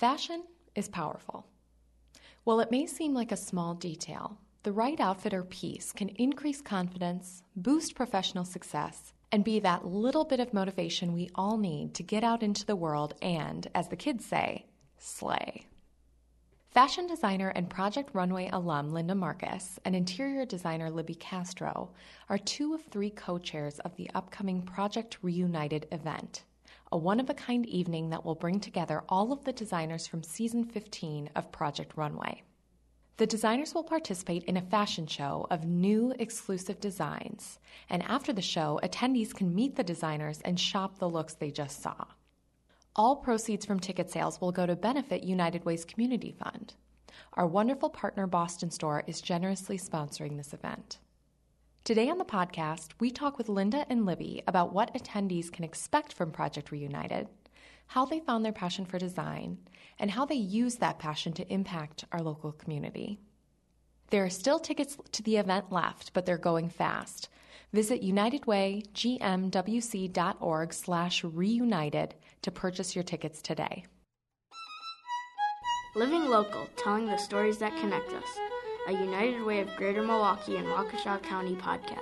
Fashion 0.00 0.44
is 0.74 0.88
powerful. 0.88 1.44
While 2.44 2.60
it 2.60 2.70
may 2.70 2.86
seem 2.86 3.12
like 3.12 3.32
a 3.32 3.36
small 3.36 3.74
detail, 3.74 4.38
the 4.62 4.72
right 4.72 4.98
outfit 4.98 5.34
or 5.34 5.42
piece 5.42 5.92
can 5.92 6.08
increase 6.08 6.62
confidence, 6.62 7.42
boost 7.54 7.94
professional 7.94 8.46
success, 8.46 9.12
and 9.30 9.44
be 9.44 9.60
that 9.60 9.84
little 9.84 10.24
bit 10.24 10.40
of 10.40 10.54
motivation 10.54 11.12
we 11.12 11.28
all 11.34 11.58
need 11.58 11.92
to 11.92 12.02
get 12.02 12.24
out 12.24 12.42
into 12.42 12.64
the 12.64 12.76
world 12.76 13.12
and, 13.20 13.68
as 13.74 13.88
the 13.88 13.96
kids 13.96 14.24
say, 14.24 14.64
slay. 14.96 15.66
Fashion 16.70 17.06
designer 17.06 17.50
and 17.50 17.68
Project 17.68 18.14
Runway 18.14 18.48
alum 18.54 18.94
Linda 18.94 19.14
Marcus 19.14 19.78
and 19.84 19.94
interior 19.94 20.46
designer 20.46 20.88
Libby 20.88 21.16
Castro 21.16 21.90
are 22.30 22.38
two 22.38 22.72
of 22.72 22.82
three 22.84 23.10
co 23.10 23.36
chairs 23.36 23.78
of 23.80 23.94
the 23.96 24.08
upcoming 24.14 24.62
Project 24.62 25.18
Reunited 25.20 25.88
event, 25.92 26.44
a 26.92 26.98
one 26.98 27.20
of 27.20 27.30
a 27.30 27.34
kind 27.34 27.66
evening 27.66 28.10
that 28.10 28.24
will 28.24 28.34
bring 28.34 28.58
together 28.58 29.04
all 29.08 29.32
of 29.32 29.44
the 29.44 29.52
designers 29.52 30.08
from 30.08 30.24
season 30.24 30.64
15 30.64 31.30
of 31.36 31.52
Project 31.52 31.96
Runway. 31.96 32.42
The 33.16 33.26
designers 33.26 33.74
will 33.74 33.84
participate 33.84 34.42
in 34.44 34.56
a 34.56 34.62
fashion 34.62 35.06
show 35.06 35.46
of 35.50 35.64
new 35.64 36.12
exclusive 36.18 36.80
designs, 36.80 37.60
and 37.88 38.02
after 38.02 38.32
the 38.32 38.42
show, 38.42 38.80
attendees 38.82 39.32
can 39.32 39.54
meet 39.54 39.76
the 39.76 39.84
designers 39.84 40.40
and 40.40 40.58
shop 40.58 40.98
the 40.98 41.08
looks 41.08 41.34
they 41.34 41.50
just 41.50 41.80
saw. 41.80 42.06
All 42.96 43.16
proceeds 43.16 43.64
from 43.64 43.78
ticket 43.78 44.10
sales 44.10 44.40
will 44.40 44.50
go 44.50 44.66
to 44.66 44.74
benefit 44.74 45.22
United 45.22 45.64
Way's 45.64 45.84
Community 45.84 46.32
Fund. 46.32 46.74
Our 47.34 47.46
wonderful 47.46 47.90
partner 47.90 48.26
Boston 48.26 48.70
Store 48.70 49.04
is 49.06 49.20
generously 49.20 49.78
sponsoring 49.78 50.36
this 50.36 50.52
event. 50.52 50.98
Today 51.82 52.10
on 52.10 52.18
the 52.18 52.26
podcast, 52.26 52.90
we 53.00 53.10
talk 53.10 53.38
with 53.38 53.48
Linda 53.48 53.86
and 53.88 54.04
Libby 54.04 54.42
about 54.46 54.74
what 54.74 54.92
attendees 54.92 55.50
can 55.50 55.64
expect 55.64 56.12
from 56.12 56.30
Project 56.30 56.70
Reunited, 56.70 57.26
how 57.86 58.04
they 58.04 58.20
found 58.20 58.44
their 58.44 58.52
passion 58.52 58.84
for 58.84 58.98
design, 58.98 59.56
and 59.98 60.10
how 60.10 60.26
they 60.26 60.34
use 60.34 60.74
that 60.76 60.98
passion 60.98 61.32
to 61.32 61.50
impact 61.50 62.04
our 62.12 62.20
local 62.20 62.52
community. 62.52 63.18
There 64.10 64.22
are 64.22 64.30
still 64.30 64.58
tickets 64.58 64.98
to 65.12 65.22
the 65.22 65.38
event 65.38 65.72
left, 65.72 66.12
but 66.12 66.26
they're 66.26 66.36
going 66.36 66.68
fast. 66.68 67.30
Visit 67.72 68.02
unitedwaygmwc.org 68.02 70.74
slash 70.74 71.24
reunited 71.24 72.14
to 72.42 72.50
purchase 72.50 72.94
your 72.94 73.04
tickets 73.04 73.40
today. 73.40 73.86
Living 75.96 76.28
Local, 76.28 76.68
telling 76.76 77.06
the 77.06 77.16
stories 77.16 77.56
that 77.58 77.74
connect 77.78 78.12
us. 78.12 78.28
A 78.88 78.92
United 78.92 79.42
Way 79.42 79.60
of 79.60 79.74
Greater 79.76 80.02
Milwaukee 80.02 80.56
and 80.56 80.66
Waukesha 80.66 81.22
County 81.22 81.54
podcast. 81.54 82.00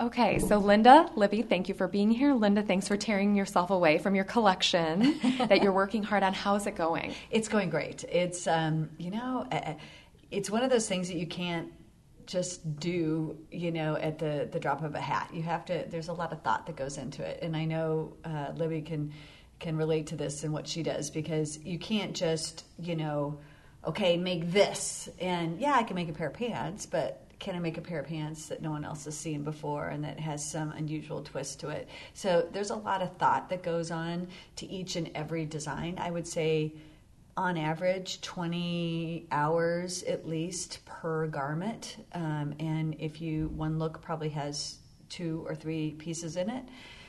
Okay, 0.00 0.38
so 0.38 0.58
Linda, 0.58 1.10
Libby, 1.16 1.42
thank 1.42 1.68
you 1.68 1.74
for 1.74 1.88
being 1.88 2.10
here. 2.10 2.32
Linda, 2.34 2.62
thanks 2.62 2.86
for 2.86 2.96
tearing 2.96 3.34
yourself 3.34 3.70
away 3.70 3.98
from 3.98 4.14
your 4.14 4.24
collection 4.24 5.18
that 5.38 5.62
you're 5.62 5.72
working 5.72 6.02
hard 6.02 6.22
on. 6.22 6.32
How's 6.34 6.66
it 6.66 6.76
going? 6.76 7.14
It's 7.30 7.48
going 7.48 7.70
great. 7.70 8.04
It's, 8.04 8.46
um, 8.46 8.90
you 8.98 9.10
know, 9.10 9.46
it's 10.30 10.50
one 10.50 10.62
of 10.62 10.70
those 10.70 10.88
things 10.88 11.08
that 11.08 11.16
you 11.16 11.26
can't 11.26 11.72
just 12.26 12.78
do 12.78 13.38
you 13.50 13.72
know 13.72 13.96
at 13.96 14.18
the 14.18 14.46
the 14.52 14.60
drop 14.60 14.82
of 14.82 14.94
a 14.94 15.00
hat 15.00 15.30
you 15.32 15.42
have 15.42 15.64
to 15.64 15.86
there's 15.88 16.08
a 16.08 16.12
lot 16.12 16.30
of 16.30 16.42
thought 16.42 16.66
that 16.66 16.76
goes 16.76 16.98
into 16.98 17.22
it 17.22 17.38
and 17.40 17.56
i 17.56 17.64
know 17.64 18.14
uh, 18.22 18.52
libby 18.54 18.82
can 18.82 19.10
can 19.58 19.76
relate 19.76 20.06
to 20.08 20.16
this 20.16 20.44
and 20.44 20.52
what 20.52 20.66
she 20.66 20.82
does 20.82 21.10
because 21.10 21.58
you 21.64 21.78
can't 21.78 22.14
just 22.14 22.64
you 22.78 22.96
know 22.96 23.38
okay 23.84 24.16
make 24.16 24.50
this 24.52 25.08
and 25.20 25.60
yeah 25.60 25.74
i 25.74 25.82
can 25.82 25.96
make 25.96 26.08
a 26.08 26.12
pair 26.12 26.28
of 26.28 26.34
pants 26.34 26.86
but 26.86 27.28
can 27.38 27.54
I 27.54 27.60
make 27.60 27.78
a 27.78 27.80
pair 27.80 28.00
of 28.00 28.06
pants 28.06 28.46
that 28.46 28.62
no 28.62 28.70
one 28.70 28.84
else 28.84 29.04
has 29.04 29.16
seen 29.16 29.44
before 29.44 29.88
and 29.88 30.02
that 30.04 30.18
has 30.18 30.44
some 30.44 30.72
unusual 30.72 31.22
twist 31.22 31.60
to 31.60 31.68
it? 31.68 31.88
So 32.12 32.48
there's 32.52 32.70
a 32.70 32.76
lot 32.76 33.00
of 33.00 33.16
thought 33.16 33.48
that 33.50 33.62
goes 33.62 33.90
on 33.90 34.28
to 34.56 34.66
each 34.66 34.96
and 34.96 35.10
every 35.14 35.46
design. 35.46 35.98
I 36.00 36.10
would 36.10 36.26
say 36.26 36.72
on 37.36 37.56
average 37.56 38.20
20 38.22 39.28
hours 39.30 40.02
at 40.02 40.26
least 40.26 40.84
per 40.84 41.28
garment 41.28 42.04
um, 42.12 42.52
and 42.58 42.96
if 42.98 43.20
you 43.20 43.46
one 43.54 43.78
look 43.78 44.02
probably 44.02 44.28
has 44.30 44.78
two 45.08 45.44
or 45.46 45.54
three 45.54 45.92
pieces 45.92 46.36
in 46.36 46.50
it 46.50 46.64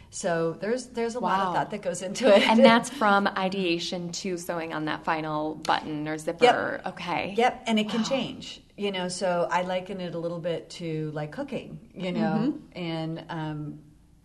so 0.09 0.57
there's 0.59 0.87
there's 0.87 1.15
a 1.15 1.19
wow. 1.19 1.29
lot 1.29 1.47
of 1.47 1.55
thought 1.55 1.71
that 1.71 1.81
goes 1.81 2.01
into 2.01 2.33
it 2.33 2.47
and 2.47 2.63
that's 2.63 2.89
from 3.01 3.27
ideation 3.27 4.11
to 4.11 4.37
sewing 4.37 4.73
on 4.73 4.85
that 4.85 5.03
final 5.03 5.55
button 5.55 6.07
or 6.07 6.17
zipper 6.17 6.81
yep. 6.83 6.87
okay 6.87 7.33
yep 7.37 7.63
and 7.67 7.79
it 7.79 7.85
wow. 7.87 7.91
can 7.93 8.03
change 8.03 8.61
you 8.77 8.91
know 8.91 9.07
so 9.07 9.47
i 9.51 9.61
liken 9.61 10.01
it 10.01 10.15
a 10.15 10.17
little 10.17 10.39
bit 10.39 10.69
to 10.69 11.11
like 11.11 11.31
cooking 11.31 11.79
you 11.93 12.11
know 12.11 12.53
mm-hmm. 12.53 12.77
and 12.77 13.23
um, 13.29 13.79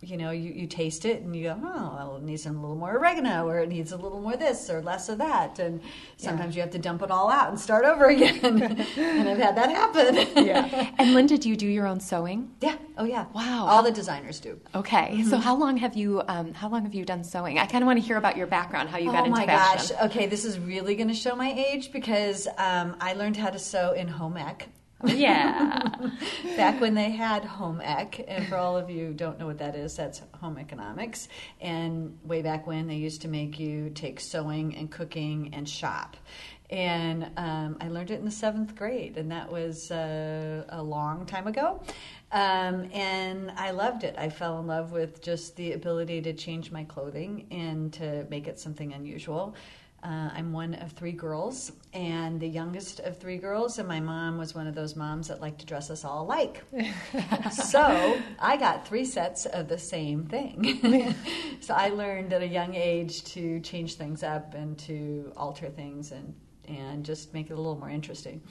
you 0.05 0.17
know, 0.17 0.31
you, 0.31 0.51
you 0.51 0.67
taste 0.67 1.05
it 1.05 1.21
and 1.21 1.35
you 1.35 1.43
go, 1.43 1.59
oh, 1.63 1.95
well, 1.95 2.15
it 2.17 2.23
needs 2.23 2.45
a 2.45 2.51
little 2.51 2.75
more 2.75 2.97
oregano 2.97 3.47
or 3.47 3.59
it 3.59 3.69
needs 3.69 3.91
a 3.91 3.97
little 3.97 4.19
more 4.19 4.37
this 4.37 4.69
or 4.69 4.81
less 4.81 5.09
of 5.09 5.17
that. 5.17 5.59
And 5.59 5.81
sometimes 6.17 6.55
yeah. 6.55 6.59
you 6.59 6.61
have 6.63 6.71
to 6.71 6.79
dump 6.79 7.01
it 7.01 7.11
all 7.11 7.29
out 7.29 7.49
and 7.49 7.59
start 7.59 7.85
over 7.85 8.05
again. 8.09 8.61
and 8.61 9.29
I've 9.29 9.37
had 9.37 9.57
that 9.57 9.69
happen. 9.69 10.45
yeah. 10.45 10.91
And 10.97 11.13
Linda, 11.13 11.37
do 11.37 11.49
you 11.49 11.55
do 11.55 11.67
your 11.67 11.87
own 11.87 11.99
sewing? 11.99 12.51
Yeah. 12.61 12.77
Oh, 12.97 13.05
yeah. 13.05 13.25
Wow. 13.33 13.67
All 13.67 13.83
the 13.83 13.91
designers 13.91 14.39
do. 14.39 14.59
Okay. 14.73 15.11
Mm-hmm. 15.13 15.29
So 15.29 15.37
how 15.37 15.55
long 15.55 15.77
have 15.77 15.95
you, 15.95 16.21
um, 16.27 16.53
how 16.53 16.69
long 16.69 16.83
have 16.83 16.93
you 16.93 17.05
done 17.05 17.23
sewing? 17.23 17.59
I 17.59 17.65
kind 17.65 17.83
of 17.83 17.87
want 17.87 17.99
to 17.99 18.05
hear 18.05 18.17
about 18.17 18.37
your 18.37 18.47
background, 18.47 18.89
how 18.89 18.97
you 18.97 19.11
got 19.11 19.23
oh 19.23 19.25
into 19.25 19.45
fashion. 19.45 19.95
Oh 19.97 20.01
my 20.01 20.07
gosh. 20.07 20.11
Okay. 20.11 20.27
This 20.27 20.45
is 20.45 20.59
really 20.59 20.95
going 20.95 21.09
to 21.09 21.13
show 21.13 21.35
my 21.35 21.51
age 21.51 21.91
because 21.91 22.47
um, 22.57 22.95
I 23.01 23.13
learned 23.13 23.37
how 23.37 23.49
to 23.49 23.59
sew 23.59 23.91
in 23.91 24.07
home 24.07 24.37
ec. 24.37 24.69
Yeah. 25.03 25.81
Back 26.57 26.79
when 26.79 26.95
they 26.95 27.11
had 27.11 27.43
home 27.43 27.81
ec, 27.81 28.23
and 28.27 28.47
for 28.47 28.55
all 28.55 28.77
of 28.77 28.89
you 28.89 29.13
don't 29.13 29.37
know 29.37 29.45
what 29.45 29.57
that 29.57 29.75
is, 29.75 29.95
that's 29.95 30.21
home 30.39 30.57
economics. 30.57 31.27
And 31.59 32.17
way 32.23 32.41
back 32.41 32.65
when, 32.65 32.87
they 32.87 32.95
used 32.95 33.21
to 33.23 33.27
make 33.27 33.59
you 33.59 33.89
take 33.89 34.19
sewing 34.19 34.75
and 34.75 34.89
cooking 34.89 35.51
and 35.53 35.67
shop. 35.67 36.15
And 36.69 37.29
um, 37.37 37.77
I 37.79 37.89
learned 37.89 38.09
it 38.09 38.19
in 38.19 38.25
the 38.25 38.31
seventh 38.31 38.75
grade, 38.75 39.17
and 39.17 39.31
that 39.31 39.51
was 39.51 39.91
uh, 39.91 40.63
a 40.69 40.81
long 40.81 41.25
time 41.25 41.45
ago. 41.45 41.83
Um, 42.31 42.89
and 42.91 43.51
I 43.51 43.71
loved 43.71 44.03
it. 44.03 44.15
I 44.17 44.29
fell 44.29 44.59
in 44.59 44.67
love 44.67 44.91
with 44.91 45.21
just 45.21 45.55
the 45.57 45.73
ability 45.73 46.21
to 46.23 46.33
change 46.33 46.71
my 46.71 46.83
clothing 46.83 47.45
and 47.51 47.93
to 47.93 48.25
make 48.29 48.47
it 48.47 48.59
something 48.59 48.93
unusual. 48.93 49.55
Uh, 50.05 50.29
I'm 50.35 50.53
one 50.53 50.75
of 50.75 50.91
three 50.91 51.13
girls, 51.13 51.71
and 51.91 52.39
the 52.39 52.47
youngest 52.47 52.99
of 52.99 53.17
three 53.17 53.37
girls, 53.37 53.79
and 53.79 53.87
my 53.87 53.99
mom 53.99 54.37
was 54.37 54.53
one 54.53 54.67
of 54.67 54.75
those 54.75 54.95
moms 54.95 55.29
that 55.29 55.41
like 55.41 55.57
to 55.57 55.65
dress 55.65 55.89
us 55.89 56.05
all 56.05 56.25
alike. 56.25 56.63
so 57.51 58.19
I 58.37 58.55
got 58.57 58.87
three 58.87 59.03
sets 59.03 59.47
of 59.47 59.67
the 59.67 59.79
same 59.79 60.25
thing. 60.25 61.15
so 61.59 61.73
I 61.73 61.89
learned 61.89 62.33
at 62.33 62.43
a 62.43 62.47
young 62.47 62.75
age 62.75 63.23
to 63.33 63.59
change 63.61 63.95
things 63.95 64.21
up 64.21 64.53
and 64.53 64.77
to 64.79 65.33
alter 65.35 65.69
things 65.69 66.11
and 66.11 66.35
and 66.67 67.05
just 67.05 67.31
make 67.33 67.49
it 67.49 67.53
a 67.53 67.55
little 67.55 67.77
more 67.77 67.89
interesting. 67.91 68.41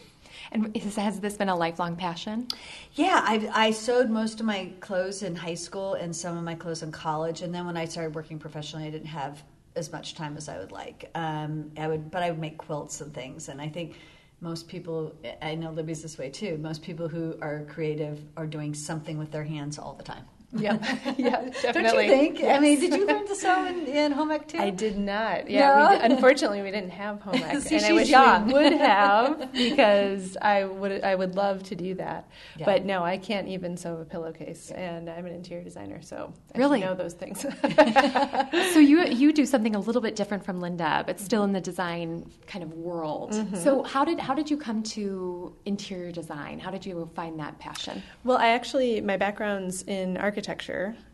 And 0.52 0.76
has 0.76 1.20
this 1.20 1.36
been 1.36 1.48
a 1.48 1.56
lifelong 1.56 1.96
passion? 1.96 2.46
Yeah, 2.94 3.20
I, 3.24 3.48
I 3.52 3.70
sewed 3.72 4.08
most 4.08 4.38
of 4.38 4.46
my 4.46 4.72
clothes 4.80 5.22
in 5.22 5.34
high 5.34 5.54
school 5.54 5.94
and 5.94 6.14
some 6.14 6.36
of 6.36 6.44
my 6.44 6.54
clothes 6.54 6.82
in 6.82 6.92
college, 6.92 7.42
and 7.42 7.54
then 7.54 7.66
when 7.66 7.76
I 7.76 7.84
started 7.86 8.14
working 8.14 8.38
professionally, 8.38 8.86
I 8.86 8.90
didn't 8.90 9.06
have 9.06 9.42
as 9.76 9.92
much 9.92 10.14
time 10.14 10.36
as 10.36 10.48
I 10.48 10.58
would 10.58 10.72
like. 10.72 11.10
Um, 11.14 11.70
I 11.76 11.88
would, 11.88 12.10
but 12.10 12.22
I 12.22 12.30
would 12.30 12.40
make 12.40 12.58
quilts 12.58 13.00
and 13.00 13.12
things, 13.12 13.48
and 13.48 13.60
I 13.60 13.68
think 13.68 13.96
most 14.40 14.68
people, 14.68 15.14
I 15.40 15.54
know 15.54 15.70
Libby's 15.70 16.02
this 16.02 16.18
way 16.18 16.28
too. 16.28 16.58
Most 16.58 16.82
people 16.82 17.08
who 17.08 17.36
are 17.40 17.64
creative 17.68 18.20
are 18.36 18.46
doing 18.46 18.74
something 18.74 19.16
with 19.16 19.30
their 19.30 19.44
hands 19.44 19.78
all 19.78 19.94
the 19.94 20.02
time. 20.02 20.24
Yeah, 20.56 20.78
yeah, 21.18 21.50
definitely. 21.62 21.82
Don't 21.82 22.04
you 22.04 22.08
think? 22.08 22.38
Yes. 22.38 22.56
I 22.56 22.60
mean, 22.60 22.80
did 22.80 22.94
you 22.94 23.06
learn 23.06 23.26
to 23.26 23.34
sew 23.34 23.66
in, 23.66 23.86
in 23.86 24.12
home 24.12 24.30
ec 24.30 24.48
too? 24.48 24.58
I 24.58 24.70
did 24.70 24.98
not. 24.98 25.50
Yeah, 25.50 25.74
no? 25.74 25.90
we, 25.90 26.14
unfortunately, 26.14 26.62
we 26.62 26.70
didn't 26.70 26.90
have 26.90 27.20
home 27.20 27.34
ec, 27.34 27.60
See, 27.62 27.76
and 27.76 27.84
I 27.84 27.92
wish 27.92 28.08
young. 28.08 28.46
we 28.46 28.52
would 28.54 28.72
have 28.72 29.52
because 29.52 30.36
I 30.40 30.64
would 30.64 31.02
I 31.02 31.14
would 31.14 31.34
love 31.34 31.62
to 31.64 31.74
do 31.74 31.94
that. 31.94 32.28
Yeah. 32.56 32.66
But 32.66 32.84
no, 32.84 33.02
I 33.02 33.18
can't 33.18 33.48
even 33.48 33.76
sew 33.76 33.96
a 33.96 34.04
pillowcase, 34.04 34.70
and 34.70 35.10
I'm 35.10 35.26
an 35.26 35.32
interior 35.32 35.64
designer, 35.64 36.00
so 36.02 36.32
I 36.54 36.58
really 36.58 36.80
know 36.80 36.94
those 36.94 37.14
things. 37.14 37.40
so 37.42 38.78
you 38.78 39.04
you 39.06 39.32
do 39.32 39.46
something 39.46 39.74
a 39.74 39.80
little 39.80 40.02
bit 40.02 40.14
different 40.14 40.44
from 40.44 40.60
Linda, 40.60 41.02
but 41.06 41.18
still 41.18 41.42
in 41.42 41.52
the 41.52 41.60
design 41.60 42.30
kind 42.46 42.62
of 42.62 42.72
world. 42.74 43.32
Mm-hmm. 43.32 43.56
So 43.56 43.82
how 43.82 44.04
did 44.04 44.20
how 44.20 44.34
did 44.34 44.50
you 44.50 44.56
come 44.56 44.82
to 44.84 45.56
interior 45.64 46.12
design? 46.12 46.60
How 46.60 46.70
did 46.70 46.86
you 46.86 47.10
find 47.16 47.40
that 47.40 47.58
passion? 47.58 48.02
Well, 48.22 48.36
I 48.36 48.48
actually 48.48 49.00
my 49.00 49.16
background's 49.16 49.82
in 49.82 50.16
architecture 50.16 50.43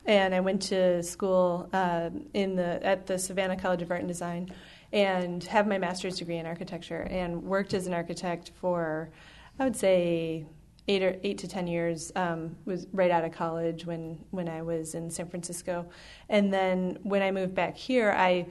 and 0.07 0.35
I 0.35 0.41
went 0.41 0.63
to 0.63 1.03
school 1.03 1.69
uh, 1.73 2.11
in 2.35 2.57
the 2.57 2.85
at 2.85 3.07
the 3.07 3.19
Savannah 3.19 3.57
College 3.57 3.83
of 3.83 3.91
Art 3.91 4.01
and 4.01 4.09
Design, 4.09 4.51
and 4.93 5.43
have 5.45 5.67
my 5.67 5.79
master's 5.79 6.19
degree 6.19 6.39
in 6.39 6.47
architecture, 6.47 7.07
and 7.11 7.43
worked 7.43 7.75
as 7.75 7.87
an 7.87 7.95
architect 7.95 8.51
for, 8.61 9.11
I 9.59 9.65
would 9.65 9.77
say, 9.77 10.47
eight 10.89 11.03
or 11.03 11.17
eight 11.23 11.39
to 11.39 11.49
ten 11.49 11.67
years. 11.67 12.13
Um, 12.17 12.57
was 12.65 12.87
right 12.93 13.11
out 13.11 13.25
of 13.25 13.33
college 13.33 13.87
when 13.87 14.25
when 14.31 14.49
I 14.49 14.63
was 14.63 14.95
in 14.95 15.11
San 15.11 15.29
Francisco, 15.29 15.87
and 16.29 16.53
then 16.53 16.99
when 17.03 17.23
I 17.23 17.31
moved 17.31 17.55
back 17.55 17.77
here, 17.77 18.11
I 18.11 18.47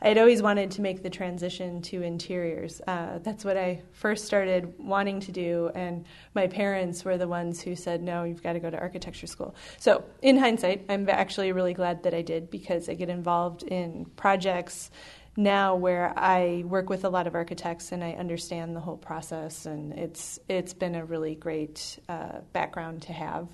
I'd 0.00 0.16
always 0.16 0.42
wanted 0.42 0.70
to 0.72 0.80
make 0.80 1.02
the 1.02 1.10
transition 1.10 1.82
to 1.82 2.02
interiors. 2.02 2.80
Uh, 2.86 3.18
that's 3.18 3.44
what 3.44 3.56
I 3.56 3.82
first 3.92 4.26
started 4.26 4.72
wanting 4.78 5.18
to 5.20 5.32
do, 5.32 5.70
and 5.74 6.04
my 6.34 6.46
parents 6.46 7.04
were 7.04 7.18
the 7.18 7.26
ones 7.26 7.60
who 7.60 7.74
said, 7.74 8.02
"No, 8.02 8.22
you've 8.22 8.42
got 8.42 8.52
to 8.52 8.60
go 8.60 8.70
to 8.70 8.78
architecture 8.78 9.26
school." 9.26 9.56
So, 9.78 10.04
in 10.22 10.36
hindsight, 10.36 10.84
I'm 10.88 11.08
actually 11.08 11.50
really 11.50 11.74
glad 11.74 12.04
that 12.04 12.14
I 12.14 12.22
did 12.22 12.48
because 12.48 12.88
I 12.88 12.94
get 12.94 13.08
involved 13.08 13.64
in 13.64 14.04
projects 14.16 14.90
now 15.38 15.76
where 15.76 16.12
I 16.16 16.64
work 16.66 16.90
with 16.90 17.04
a 17.04 17.08
lot 17.08 17.28
of 17.28 17.36
architects 17.36 17.92
and 17.92 18.02
I 18.02 18.14
understand 18.14 18.74
the 18.74 18.80
whole 18.80 18.96
process, 18.96 19.66
and 19.66 19.92
it's 19.92 20.40
it's 20.48 20.74
been 20.74 20.96
a 20.96 21.04
really 21.04 21.36
great 21.36 22.00
uh, 22.08 22.40
background 22.52 23.02
to 23.02 23.12
have. 23.12 23.48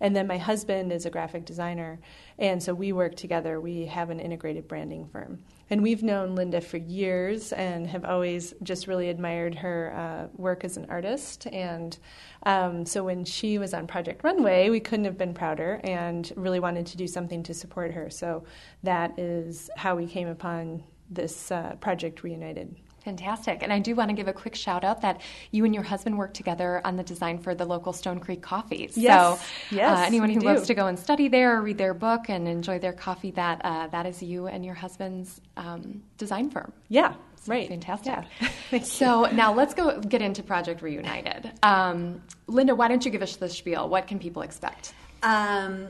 And 0.00 0.16
then 0.16 0.26
my 0.26 0.38
husband 0.38 0.92
is 0.92 1.04
a 1.04 1.10
graphic 1.10 1.44
designer, 1.44 2.00
and 2.38 2.62
so 2.62 2.72
we 2.72 2.92
work 2.92 3.16
together. 3.16 3.60
We 3.60 3.84
have 3.84 4.08
an 4.08 4.18
integrated 4.18 4.66
branding 4.66 5.08
firm, 5.08 5.40
and 5.68 5.82
we've 5.82 6.02
known 6.02 6.34
Linda 6.34 6.62
for 6.62 6.78
years 6.78 7.52
and 7.52 7.86
have 7.86 8.06
always 8.06 8.54
just 8.62 8.86
really 8.86 9.10
admired 9.10 9.56
her 9.56 9.92
uh, 9.94 10.28
work 10.38 10.64
as 10.64 10.78
an 10.78 10.86
artist. 10.88 11.46
And 11.48 11.98
um, 12.44 12.86
so 12.86 13.04
when 13.04 13.26
she 13.26 13.58
was 13.58 13.74
on 13.74 13.86
Project 13.86 14.24
Runway, 14.24 14.70
we 14.70 14.80
couldn't 14.80 15.04
have 15.04 15.18
been 15.18 15.34
prouder, 15.34 15.82
and 15.84 16.32
really 16.34 16.60
wanted 16.60 16.86
to 16.86 16.96
do 16.96 17.06
something 17.06 17.42
to 17.42 17.52
support 17.52 17.92
her. 17.92 18.08
So 18.08 18.44
that 18.84 19.18
is 19.18 19.68
how 19.76 19.96
we 19.96 20.06
came 20.06 20.28
upon 20.28 20.82
this 21.10 21.50
uh, 21.50 21.76
project 21.80 22.22
reunited. 22.22 22.74
Fantastic. 23.06 23.62
And 23.62 23.72
I 23.72 23.78
do 23.78 23.94
want 23.94 24.10
to 24.10 24.16
give 24.16 24.26
a 24.26 24.32
quick 24.32 24.56
shout 24.56 24.82
out 24.82 25.02
that 25.02 25.20
you 25.52 25.64
and 25.64 25.72
your 25.72 25.84
husband 25.84 26.18
worked 26.18 26.34
together 26.34 26.80
on 26.84 26.96
the 26.96 27.04
design 27.04 27.38
for 27.38 27.54
the 27.54 27.64
local 27.64 27.92
Stone 27.92 28.18
Creek 28.18 28.42
coffees. 28.42 28.98
Yes. 28.98 29.38
So, 29.38 29.46
yes, 29.76 29.96
uh, 29.96 30.02
anyone 30.04 30.28
who 30.28 30.40
do. 30.40 30.46
loves 30.46 30.66
to 30.66 30.74
go 30.74 30.88
and 30.88 30.98
study 30.98 31.28
there 31.28 31.56
or 31.56 31.62
read 31.62 31.78
their 31.78 31.94
book 31.94 32.28
and 32.28 32.48
enjoy 32.48 32.80
their 32.80 32.92
coffee, 32.92 33.30
that 33.30 33.60
uh, 33.64 33.86
that 33.88 34.06
is 34.06 34.24
you 34.24 34.48
and 34.48 34.64
your 34.64 34.74
husband's 34.74 35.40
um, 35.56 36.02
design 36.18 36.50
firm. 36.50 36.72
Yeah, 36.88 37.14
So 37.44 37.52
right. 37.52 37.68
Fantastic. 37.68 38.24
Yeah. 38.72 38.80
So 38.82 39.26
now 39.26 39.54
let's 39.54 39.72
go 39.72 40.00
get 40.00 40.20
into 40.20 40.42
Project 40.42 40.82
Reunited. 40.82 41.52
Um, 41.62 42.20
Linda, 42.48 42.74
why 42.74 42.88
don't 42.88 43.04
you 43.04 43.12
give 43.12 43.22
us 43.22 43.36
the 43.36 43.48
spiel? 43.48 43.88
What 43.88 44.08
can 44.08 44.18
people 44.18 44.42
expect? 44.42 44.94
Um, 45.22 45.88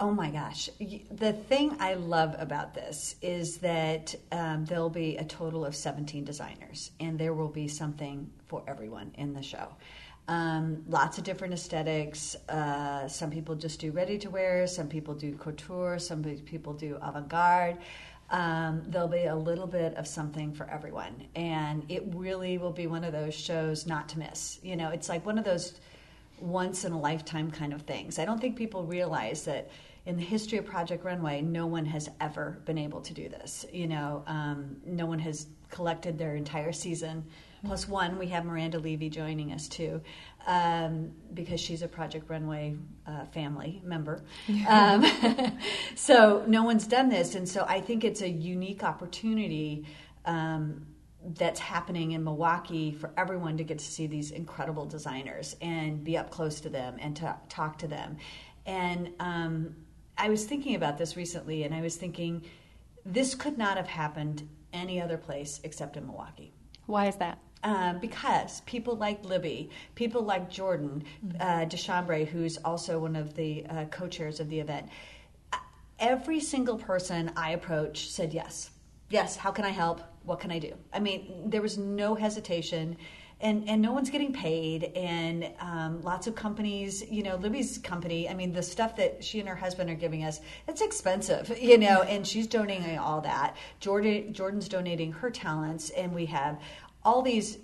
oh 0.00 0.10
my 0.10 0.30
gosh. 0.30 0.68
The 1.10 1.32
thing 1.32 1.76
I 1.80 1.94
love 1.94 2.34
about 2.38 2.74
this 2.74 3.16
is 3.22 3.58
that 3.58 4.14
um, 4.32 4.64
there'll 4.66 4.90
be 4.90 5.16
a 5.16 5.24
total 5.24 5.64
of 5.64 5.74
17 5.74 6.24
designers, 6.24 6.90
and 7.00 7.18
there 7.18 7.34
will 7.34 7.48
be 7.48 7.68
something 7.68 8.30
for 8.46 8.62
everyone 8.66 9.12
in 9.16 9.32
the 9.32 9.42
show. 9.42 9.68
Um, 10.28 10.82
lots 10.88 11.18
of 11.18 11.24
different 11.24 11.54
aesthetics. 11.54 12.34
Uh, 12.48 13.06
some 13.08 13.30
people 13.30 13.54
just 13.54 13.80
do 13.80 13.92
ready 13.92 14.18
to 14.18 14.28
wear, 14.28 14.66
some 14.66 14.88
people 14.88 15.14
do 15.14 15.34
couture, 15.36 15.98
some 15.98 16.22
people 16.22 16.72
do 16.72 16.98
avant 17.00 17.28
garde. 17.28 17.78
Um, 18.28 18.82
there'll 18.88 19.06
be 19.06 19.26
a 19.26 19.36
little 19.36 19.68
bit 19.68 19.94
of 19.94 20.08
something 20.08 20.52
for 20.52 20.68
everyone, 20.68 21.28
and 21.36 21.84
it 21.88 22.02
really 22.12 22.58
will 22.58 22.72
be 22.72 22.88
one 22.88 23.04
of 23.04 23.12
those 23.12 23.34
shows 23.34 23.86
not 23.86 24.08
to 24.10 24.18
miss. 24.18 24.58
You 24.64 24.74
know, 24.74 24.90
it's 24.90 25.08
like 25.08 25.24
one 25.24 25.38
of 25.38 25.44
those 25.44 25.74
once 26.40 26.84
in 26.84 26.92
a 26.92 26.98
lifetime 26.98 27.50
kind 27.50 27.72
of 27.72 27.82
things. 27.82 28.18
I 28.18 28.24
don't 28.24 28.40
think 28.40 28.56
people 28.56 28.84
realize 28.84 29.44
that 29.44 29.70
in 30.06 30.16
the 30.16 30.22
history 30.22 30.58
of 30.58 30.64
Project 30.64 31.04
Runway, 31.04 31.42
no 31.42 31.66
one 31.66 31.84
has 31.86 32.08
ever 32.20 32.60
been 32.64 32.78
able 32.78 33.00
to 33.00 33.12
do 33.12 33.28
this. 33.28 33.66
You 33.72 33.88
know, 33.88 34.22
um, 34.26 34.76
no 34.84 35.04
one 35.04 35.18
has 35.18 35.48
collected 35.68 36.16
their 36.16 36.36
entire 36.36 36.72
season. 36.72 37.24
Plus 37.64 37.88
one, 37.88 38.16
we 38.16 38.28
have 38.28 38.44
Miranda 38.44 38.78
Levy 38.78 39.10
joining 39.10 39.52
us 39.52 39.66
too, 39.66 40.00
um, 40.46 41.10
because 41.34 41.60
she's 41.60 41.82
a 41.82 41.88
Project 41.88 42.30
Runway 42.30 42.76
uh, 43.06 43.24
family 43.26 43.80
member. 43.84 44.22
Um, 44.68 45.04
so 45.96 46.44
no 46.46 46.62
one's 46.62 46.86
done 46.86 47.08
this, 47.08 47.34
and 47.34 47.48
so 47.48 47.64
I 47.68 47.80
think 47.80 48.04
it's 48.04 48.22
a 48.22 48.28
unique 48.28 48.84
opportunity. 48.84 49.86
Um, 50.24 50.86
that's 51.34 51.58
happening 51.58 52.12
in 52.12 52.22
Milwaukee 52.22 52.92
for 52.92 53.10
everyone 53.16 53.56
to 53.56 53.64
get 53.64 53.78
to 53.78 53.84
see 53.84 54.06
these 54.06 54.30
incredible 54.30 54.86
designers 54.86 55.56
and 55.60 56.04
be 56.04 56.16
up 56.16 56.30
close 56.30 56.60
to 56.60 56.68
them 56.68 56.96
and 57.00 57.16
to 57.16 57.36
talk 57.48 57.78
to 57.78 57.88
them. 57.88 58.16
And 58.64 59.10
um, 59.18 59.76
I 60.16 60.28
was 60.28 60.44
thinking 60.44 60.74
about 60.74 60.98
this 60.98 61.16
recently, 61.16 61.64
and 61.64 61.74
I 61.74 61.80
was 61.80 61.96
thinking 61.96 62.44
this 63.04 63.34
could 63.34 63.58
not 63.58 63.76
have 63.76 63.88
happened 63.88 64.48
any 64.72 65.00
other 65.00 65.16
place 65.16 65.60
except 65.64 65.96
in 65.96 66.06
Milwaukee. 66.06 66.52
Why 66.86 67.06
is 67.06 67.16
that? 67.16 67.38
Um, 67.64 67.98
because 67.98 68.60
people 68.62 68.96
like 68.96 69.24
Libby, 69.24 69.70
people 69.94 70.22
like 70.22 70.48
Jordan 70.48 71.02
uh, 71.40 71.64
Deschambre, 71.64 72.24
who's 72.24 72.58
also 72.58 72.98
one 73.00 73.16
of 73.16 73.34
the 73.34 73.66
uh, 73.66 73.84
co-chairs 73.86 74.38
of 74.38 74.48
the 74.50 74.60
event, 74.60 74.88
uh, 75.52 75.56
every 75.98 76.38
single 76.38 76.76
person 76.76 77.32
I 77.36 77.50
approached 77.50 78.12
said 78.12 78.32
yes. 78.32 78.70
Yes, 79.10 79.36
how 79.36 79.50
can 79.50 79.64
I 79.64 79.70
help? 79.70 80.00
What 80.26 80.40
can 80.40 80.50
I 80.50 80.58
do? 80.58 80.74
I 80.92 81.00
mean, 81.00 81.48
there 81.48 81.62
was 81.62 81.78
no 81.78 82.14
hesitation. 82.14 82.96
And, 83.38 83.68
and 83.68 83.82
no 83.82 83.92
one's 83.92 84.08
getting 84.08 84.32
paid, 84.32 84.84
and 84.96 85.50
um, 85.60 86.00
lots 86.00 86.26
of 86.26 86.34
companies, 86.34 87.04
you 87.10 87.22
know, 87.22 87.36
Libby's 87.36 87.76
company. 87.76 88.30
I 88.30 88.32
mean, 88.32 88.50
the 88.50 88.62
stuff 88.62 88.96
that 88.96 89.22
she 89.22 89.40
and 89.40 89.46
her 89.46 89.54
husband 89.54 89.90
are 89.90 89.94
giving 89.94 90.24
us, 90.24 90.40
it's 90.66 90.80
expensive, 90.80 91.54
you 91.60 91.76
know, 91.76 92.00
and 92.00 92.26
she's 92.26 92.46
donating 92.46 92.98
all 92.98 93.20
that. 93.20 93.54
Jordan, 93.78 94.32
Jordan's 94.32 94.70
donating 94.70 95.12
her 95.12 95.28
talents, 95.30 95.90
and 95.90 96.14
we 96.14 96.24
have 96.24 96.58
all 97.04 97.20
these 97.20 97.58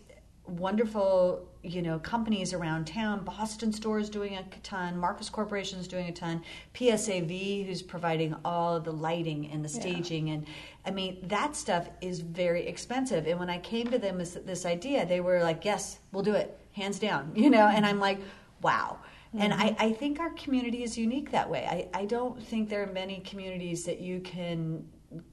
wonderful 0.47 1.49
you 1.63 1.81
know 1.81 1.99
companies 1.99 2.53
around 2.53 2.87
town 2.87 3.25
boston 3.25 3.73
stores 3.73 4.11
doing 4.11 4.37
a 4.37 4.45
ton 4.63 4.97
marcus 4.99 5.29
corporation 5.29 5.79
is 5.79 5.87
doing 5.87 6.09
a 6.09 6.13
ton 6.13 6.43
psav 6.75 7.67
who's 7.67 7.83
providing 7.83 8.35
all 8.45 8.81
the 8.81 8.93
lighting 8.93 9.49
and 9.53 9.65
the 9.65 9.69
staging 9.69 10.31
and 10.31 10.47
i 10.87 10.91
mean 10.91 11.19
that 11.23 11.55
stuff 11.55 11.89
is 12.01 12.21
very 12.21 12.67
expensive. 12.67 13.27
And 13.27 13.39
when 13.39 13.51
i 13.51 13.59
came 13.59 13.89
to 13.89 13.99
them 13.99 14.19
with 14.19 14.45
this 14.47 14.67
idea 14.67 15.07
they 15.07 15.21
were 15.21 15.43
like 15.43 15.65
yes 15.65 15.99
we'll 16.11 16.25
do 16.25 16.35
it 16.35 16.59
hands 16.73 16.99
down 16.99 17.33
you 17.37 17.51
know? 17.51 17.67
And 17.69 17.87
i'm 17.87 18.01
like 18.01 18.19
wow. 18.61 18.99
And 19.35 19.55
I, 19.55 19.71
mm-hmm. 19.71 19.83
I 19.83 19.93
think 19.93 20.21
our 20.21 20.29
community 20.31 20.83
is 20.83 20.99
unique 20.99 21.31
that 21.31 21.49
way. 21.49 21.67
I, 21.95 22.01
I 22.01 22.05
don't 22.05 22.41
think 22.41 22.69
there 22.69 22.83
are 22.83 22.93
many 22.93 23.21
communities 23.21 23.83
that 23.85 23.99
you 23.99 24.21
can 24.21 24.85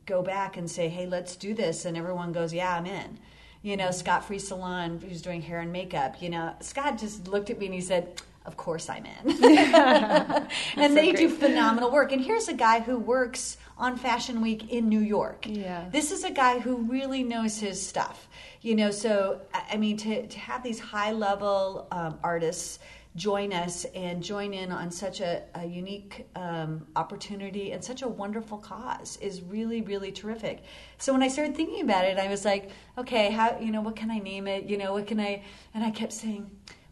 go 0.05 0.21
back 0.21 0.57
and 0.57 0.69
say 0.69 0.89
hey 0.89 1.05
let's 1.05 1.35
do 1.35 1.53
this 1.53 1.85
and 1.85 1.95
everyone 1.95 2.31
goes 2.31 2.53
yeah 2.53 2.75
i'm 2.75 2.85
in 2.85 3.17
you 3.61 3.75
know, 3.77 3.91
Scott 3.91 4.25
Free 4.25 4.39
Salon, 4.39 5.00
who's 5.07 5.21
doing 5.21 5.41
hair 5.41 5.59
and 5.59 5.71
makeup. 5.71 6.21
You 6.21 6.29
know, 6.29 6.53
Scott 6.61 6.97
just 6.97 7.27
looked 7.27 7.50
at 7.50 7.59
me 7.59 7.65
and 7.65 7.75
he 7.75 7.81
said, 7.81 8.21
"Of 8.45 8.56
course 8.57 8.89
I'm 8.89 9.06
in." 9.06 9.44
and 10.77 10.97
they 10.97 11.11
do 11.11 11.29
phenomenal 11.29 11.91
work. 11.91 12.11
And 12.11 12.21
here's 12.21 12.47
a 12.47 12.53
guy 12.53 12.79
who 12.79 12.97
works 12.97 13.57
on 13.77 13.97
Fashion 13.97 14.41
Week 14.41 14.71
in 14.71 14.88
New 14.88 15.00
York. 15.00 15.45
Yeah. 15.47 15.85
This 15.91 16.11
is 16.11 16.23
a 16.23 16.31
guy 16.31 16.59
who 16.59 16.77
really 16.77 17.23
knows 17.23 17.59
his 17.59 17.85
stuff. 17.85 18.27
You 18.61 18.75
know, 18.75 18.91
so 18.91 19.41
I 19.53 19.63
I 19.73 19.77
mean, 19.77 19.97
to 19.97 20.27
to 20.27 20.39
have 20.39 20.63
these 20.63 20.79
high 20.79 21.12
level 21.12 21.88
um, 21.91 22.17
artists 22.23 22.79
join 23.15 23.51
us 23.51 23.85
and 23.95 24.21
join 24.23 24.53
in 24.53 24.71
on 24.71 24.91
such 24.91 25.19
a, 25.19 25.44
a 25.56 25.65
unique 25.65 26.27
um, 26.35 26.85
opportunity 26.95 27.71
and 27.71 27.83
such 27.83 28.01
a 28.03 28.07
wonderful 28.07 28.57
cause 28.57 29.17
is 29.21 29.41
really 29.41 29.81
really 29.81 30.11
terrific 30.11 30.61
so 31.00 31.11
when 31.11 31.23
i 31.23 31.27
started 31.27 31.55
thinking 31.55 31.81
about 31.81 32.05
it 32.05 32.19
i 32.19 32.27
was 32.27 32.45
like 32.45 32.69
okay 32.98 33.31
how 33.31 33.57
you 33.60 33.72
know 33.72 33.81
what 33.81 33.95
can 33.95 34.12
i 34.12 34.19
name 34.19 34.48
it 34.48 34.65
you 34.65 34.77
know 34.77 34.93
what 34.93 35.07
can 35.07 35.19
i 35.19 35.43
and 35.74 35.84
i 35.84 35.89
kept 35.89 36.13
saying 36.13 36.50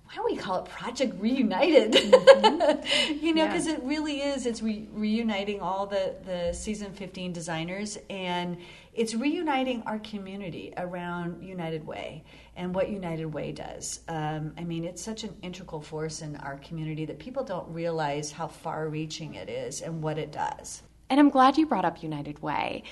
why 0.08 0.16
don't 0.16 0.32
we 0.32 0.38
call 0.38 0.64
it 0.64 0.70
Project 0.70 1.22
Reunited? 1.22 1.94
you 3.22 3.34
know, 3.34 3.44
Yeah. 3.44 3.48
because 3.48 3.68
it 3.68 3.84
really 3.84 4.22
is. 4.22 4.46
It's 4.46 4.62
re- 4.62 4.88
reuniting 4.94 5.60
all 5.60 5.86
the, 5.86 6.16
the 6.24 6.54
season 6.54 6.94
15 6.94 7.34
designers 7.34 7.98
and 8.10 8.56
it's 8.94 9.14
reuniting 9.14 9.84
our 9.86 10.00
community 10.00 10.74
around 10.78 11.44
United 11.44 11.86
Way 11.86 12.24
and 12.58 12.74
what 12.74 12.90
United 12.90 13.28
Way 13.28 13.52
does. 13.52 14.02
Um, 14.08 14.54
I 14.58 14.64
mean, 14.64 14.84
it's 14.84 15.02
such 15.02 15.24
an 15.24 15.38
integral 15.42 15.80
force 15.80 16.22
in 16.22 16.36
our 16.38 16.58
community 16.58 17.06
that 17.06 17.20
people 17.20 17.44
don't 17.44 17.72
realize 17.72 18.32
how 18.32 18.48
far 18.48 18.90
reaching 18.90 19.36
it 19.36 19.48
is 19.48 19.82
and 19.82 20.02
what 20.02 20.18
it 20.18 20.32
does. 20.32 20.82
And 21.10 21.20
I'm 21.20 21.30
glad 21.30 21.58
you 21.58 21.66
brought 21.66 21.86
up 21.86 22.04
United 22.04 22.42
Way. 22.42 22.84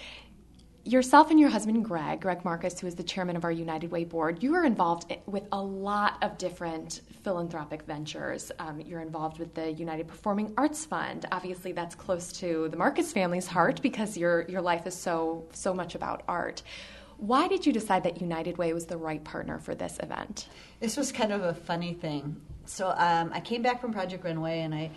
Yourself 0.88 1.32
and 1.32 1.40
your 1.40 1.50
husband, 1.50 1.84
Greg, 1.84 2.22
Greg 2.22 2.46
Marcus, 2.46 2.80
who 2.80 2.86
is 2.86 2.94
the 2.94 3.04
chairman 3.04 3.36
of 3.36 3.44
our 3.44 3.52
United 3.52 3.90
Way 3.90 4.04
board, 4.04 4.44
you 4.44 4.54
are 4.54 4.64
involved 4.64 5.12
with 5.26 5.44
a 5.52 5.60
lot 5.60 6.24
of 6.24 6.38
different 6.38 7.02
philanthropic 7.24 7.82
ventures. 7.82 8.52
Um, 8.60 8.80
you're 8.80 9.02
involved 9.02 9.40
with 9.40 9.56
the 9.56 9.72
United 9.72 10.08
Performing 10.08 10.54
Arts 10.58 10.86
Fund. 10.86 11.26
Obviously, 11.32 11.72
that's 11.72 11.96
close 11.96 12.32
to 12.34 12.70
the 12.70 12.78
Marcus 12.78 13.12
family's 13.12 13.48
heart 13.48 13.82
because 13.82 14.16
your 14.16 14.44
your 14.44 14.62
life 14.62 14.86
is 14.86 14.94
so 14.94 15.48
so 15.54 15.74
much 15.74 15.96
about 15.96 16.22
art. 16.28 16.62
Why 17.18 17.48
did 17.48 17.66
you 17.66 17.72
decide 17.72 18.04
that 18.04 18.20
United 18.22 18.58
Way 18.58 18.74
was 18.74 18.86
the 18.86 18.98
right 18.98 19.24
partner 19.24 19.60
for 19.60 19.74
this 19.74 20.00
event? 20.02 20.48
This 20.80 20.98
was 20.98 21.12
kind 21.12 21.32
of 21.32 21.44
a 21.44 21.54
funny 21.54 21.94
thing. 21.94 22.42
So 22.66 22.94
um, 22.98 23.32
I 23.34 23.40
came 23.40 23.62
back 23.62 23.80
from 23.80 23.94
Project 23.94 24.24
Runway, 24.24 24.62
and 24.62 24.74
I 24.74 24.92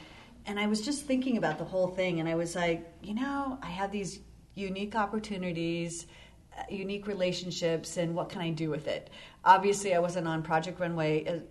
and 0.46 0.58
I 0.58 0.66
was 0.66 0.80
just 0.80 1.04
thinking 1.04 1.36
about 1.36 1.58
the 1.58 1.64
whole 1.64 1.88
thing, 1.88 2.20
and 2.20 2.28
I 2.28 2.34
was 2.34 2.56
like, 2.56 2.90
you 3.02 3.14
know, 3.14 3.58
I 3.62 3.66
have 3.66 3.92
these 3.92 4.20
unique 4.54 4.96
opportunities, 4.96 6.06
uh, 6.58 6.62
unique 6.70 7.06
relationships, 7.06 7.98
and 7.98 8.14
what 8.14 8.30
can 8.30 8.40
I 8.40 8.50
do 8.50 8.70
with 8.70 8.88
it? 8.88 9.10
Obviously, 9.44 9.94
I 9.94 9.98
wasn't 9.98 10.26
on 10.26 10.42
Project 10.42 10.80
Runway. 10.80 11.42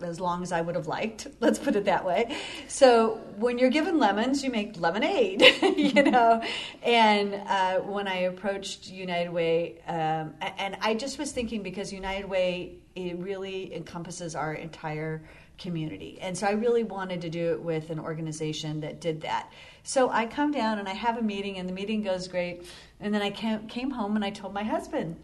As 0.00 0.20
long 0.20 0.44
as 0.44 0.52
I 0.52 0.60
would 0.60 0.76
have 0.76 0.86
liked. 0.86 1.26
Let's 1.40 1.58
put 1.58 1.74
it 1.74 1.86
that 1.86 2.04
way. 2.04 2.36
So 2.68 3.20
when 3.36 3.58
you're 3.58 3.70
given 3.70 3.98
lemons, 3.98 4.44
you 4.44 4.50
make 4.50 4.78
lemonade, 4.78 5.42
you 5.76 6.04
know. 6.04 6.40
And 6.84 7.34
uh, 7.34 7.80
when 7.80 8.06
I 8.06 8.18
approached 8.18 8.88
United 8.88 9.30
Way, 9.30 9.80
um, 9.88 10.34
and 10.40 10.76
I 10.80 10.94
just 10.94 11.18
was 11.18 11.32
thinking 11.32 11.62
because 11.62 11.92
United 11.92 12.28
Way 12.28 12.76
it 12.94 13.18
really 13.18 13.74
encompasses 13.74 14.34
our 14.34 14.54
entire 14.54 15.22
community, 15.56 16.18
and 16.20 16.38
so 16.38 16.46
I 16.46 16.52
really 16.52 16.84
wanted 16.84 17.20
to 17.22 17.30
do 17.30 17.52
it 17.52 17.60
with 17.60 17.90
an 17.90 17.98
organization 17.98 18.80
that 18.80 19.00
did 19.00 19.20
that. 19.22 19.50
So 19.82 20.10
I 20.10 20.26
come 20.26 20.52
down 20.52 20.78
and 20.78 20.88
I 20.88 20.94
have 20.94 21.18
a 21.18 21.22
meeting, 21.22 21.58
and 21.58 21.68
the 21.68 21.72
meeting 21.72 22.02
goes 22.02 22.28
great. 22.28 22.66
And 23.00 23.12
then 23.12 23.22
I 23.22 23.30
came 23.30 23.90
home 23.90 24.16
and 24.16 24.24
I 24.24 24.30
told 24.30 24.52
my 24.52 24.62
husband, 24.64 25.16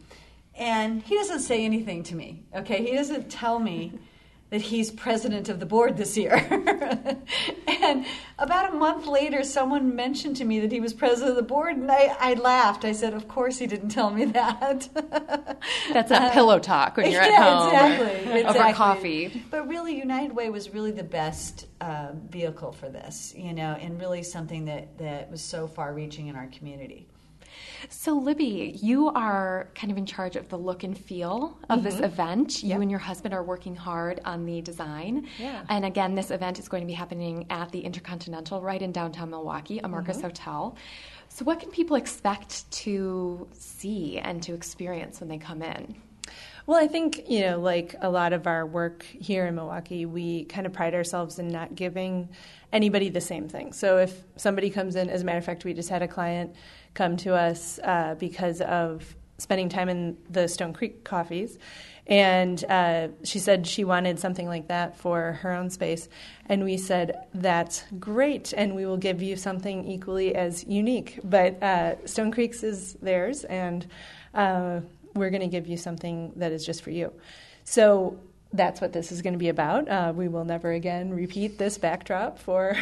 and 0.56 1.02
he 1.02 1.14
doesn't 1.14 1.40
say 1.40 1.64
anything 1.64 2.02
to 2.04 2.14
me. 2.14 2.42
Okay, 2.54 2.84
he 2.84 2.96
doesn't 2.96 3.30
tell 3.30 3.58
me 3.58 3.92
that 4.54 4.62
he's 4.62 4.88
president 4.88 5.48
of 5.48 5.58
the 5.58 5.66
board 5.66 5.96
this 5.96 6.16
year. 6.16 6.36
and 7.66 8.06
about 8.38 8.72
a 8.72 8.76
month 8.76 9.04
later, 9.04 9.42
someone 9.42 9.96
mentioned 9.96 10.36
to 10.36 10.44
me 10.44 10.60
that 10.60 10.70
he 10.70 10.78
was 10.78 10.94
president 10.94 11.30
of 11.30 11.36
the 11.36 11.42
board, 11.42 11.76
and 11.76 11.90
I, 11.90 12.14
I 12.20 12.34
laughed. 12.34 12.84
I 12.84 12.92
said, 12.92 13.14
Of 13.14 13.26
course, 13.26 13.58
he 13.58 13.66
didn't 13.66 13.88
tell 13.88 14.10
me 14.10 14.26
that. 14.26 14.88
That's 15.92 16.12
a 16.12 16.22
uh, 16.22 16.32
pillow 16.32 16.60
talk 16.60 16.96
when 16.96 17.10
you're 17.10 17.22
yeah, 17.24 17.30
at 17.30 17.42
home. 17.42 17.68
Exactly, 17.68 18.30
exactly. 18.30 18.60
Over 18.60 18.72
coffee. 18.74 19.44
But 19.50 19.66
really, 19.66 19.98
United 19.98 20.36
Way 20.36 20.50
was 20.50 20.70
really 20.70 20.92
the 20.92 21.02
best 21.02 21.66
uh, 21.80 22.12
vehicle 22.30 22.70
for 22.70 22.88
this, 22.88 23.34
you 23.36 23.54
know, 23.54 23.72
and 23.80 23.98
really 23.98 24.22
something 24.22 24.66
that, 24.66 24.98
that 24.98 25.32
was 25.32 25.42
so 25.42 25.66
far 25.66 25.92
reaching 25.92 26.28
in 26.28 26.36
our 26.36 26.46
community. 26.46 27.08
So, 27.88 28.16
Libby, 28.16 28.78
you 28.82 29.08
are 29.10 29.68
kind 29.74 29.90
of 29.90 29.98
in 29.98 30.06
charge 30.06 30.36
of 30.36 30.48
the 30.48 30.58
look 30.58 30.84
and 30.84 30.96
feel 30.96 31.58
of 31.68 31.80
mm-hmm. 31.80 31.84
this 31.84 32.00
event. 32.00 32.62
You 32.62 32.70
yep. 32.70 32.80
and 32.80 32.90
your 32.90 33.00
husband 33.00 33.34
are 33.34 33.42
working 33.42 33.76
hard 33.76 34.20
on 34.24 34.44
the 34.44 34.60
design. 34.60 35.28
Yeah. 35.38 35.64
And 35.68 35.84
again, 35.84 36.14
this 36.14 36.30
event 36.30 36.58
is 36.58 36.68
going 36.68 36.82
to 36.82 36.86
be 36.86 36.92
happening 36.92 37.46
at 37.50 37.70
the 37.72 37.80
Intercontinental 37.80 38.60
right 38.60 38.80
in 38.80 38.92
downtown 38.92 39.30
Milwaukee, 39.30 39.78
a 39.78 39.88
Marcus 39.88 40.16
mm-hmm. 40.18 40.26
Hotel. 40.26 40.76
So, 41.28 41.44
what 41.44 41.60
can 41.60 41.70
people 41.70 41.96
expect 41.96 42.70
to 42.70 43.48
see 43.52 44.18
and 44.18 44.42
to 44.44 44.54
experience 44.54 45.20
when 45.20 45.28
they 45.28 45.38
come 45.38 45.62
in? 45.62 45.96
Well, 46.66 46.82
I 46.82 46.86
think, 46.86 47.28
you 47.28 47.42
know, 47.42 47.60
like 47.60 47.94
a 48.00 48.08
lot 48.08 48.32
of 48.32 48.46
our 48.46 48.64
work 48.64 49.04
here 49.04 49.46
in 49.46 49.54
Milwaukee, 49.54 50.06
we 50.06 50.44
kind 50.44 50.66
of 50.66 50.72
pride 50.72 50.94
ourselves 50.94 51.38
in 51.38 51.48
not 51.48 51.74
giving 51.74 52.30
anybody 52.72 53.10
the 53.10 53.20
same 53.20 53.48
thing. 53.48 53.74
So 53.74 53.98
if 53.98 54.24
somebody 54.36 54.70
comes 54.70 54.96
in, 54.96 55.10
as 55.10 55.20
a 55.20 55.24
matter 55.24 55.38
of 55.38 55.44
fact, 55.44 55.64
we 55.64 55.74
just 55.74 55.90
had 55.90 56.02
a 56.02 56.08
client 56.08 56.54
come 56.94 57.16
to 57.18 57.34
us 57.34 57.78
uh, 57.82 58.14
because 58.18 58.60
of 58.60 59.16
spending 59.38 59.68
time 59.68 59.88
in 59.88 60.16
the 60.30 60.48
Stone 60.48 60.72
Creek 60.72 61.04
coffees. 61.04 61.58
And 62.06 62.62
uh, 62.64 63.08
she 63.24 63.38
said 63.38 63.66
she 63.66 63.84
wanted 63.84 64.18
something 64.18 64.46
like 64.46 64.68
that 64.68 64.96
for 64.98 65.32
her 65.42 65.52
own 65.52 65.70
space. 65.70 66.08
And 66.46 66.62
we 66.62 66.76
said, 66.76 67.26
that's 67.32 67.84
great. 67.98 68.52
And 68.54 68.74
we 68.74 68.84
will 68.84 68.98
give 68.98 69.22
you 69.22 69.36
something 69.36 69.86
equally 69.86 70.34
as 70.34 70.64
unique. 70.64 71.18
But 71.24 71.62
uh, 71.62 72.06
Stone 72.06 72.32
Creek's 72.32 72.62
is 72.62 72.94
theirs. 72.94 73.44
And 73.44 73.86
uh, 74.34 74.80
we're 75.14 75.30
going 75.30 75.40
to 75.42 75.48
give 75.48 75.66
you 75.66 75.76
something 75.76 76.32
that 76.36 76.52
is 76.52 76.66
just 76.66 76.82
for 76.82 76.90
you. 76.90 77.12
So 77.64 78.18
that's 78.52 78.80
what 78.80 78.92
this 78.92 79.10
is 79.10 79.22
going 79.22 79.32
to 79.32 79.38
be 79.38 79.48
about. 79.48 79.88
Uh, 79.88 80.12
we 80.14 80.28
will 80.28 80.44
never 80.44 80.72
again 80.72 81.10
repeat 81.12 81.58
this 81.58 81.76
backdrop 81.78 82.38
for 82.38 82.76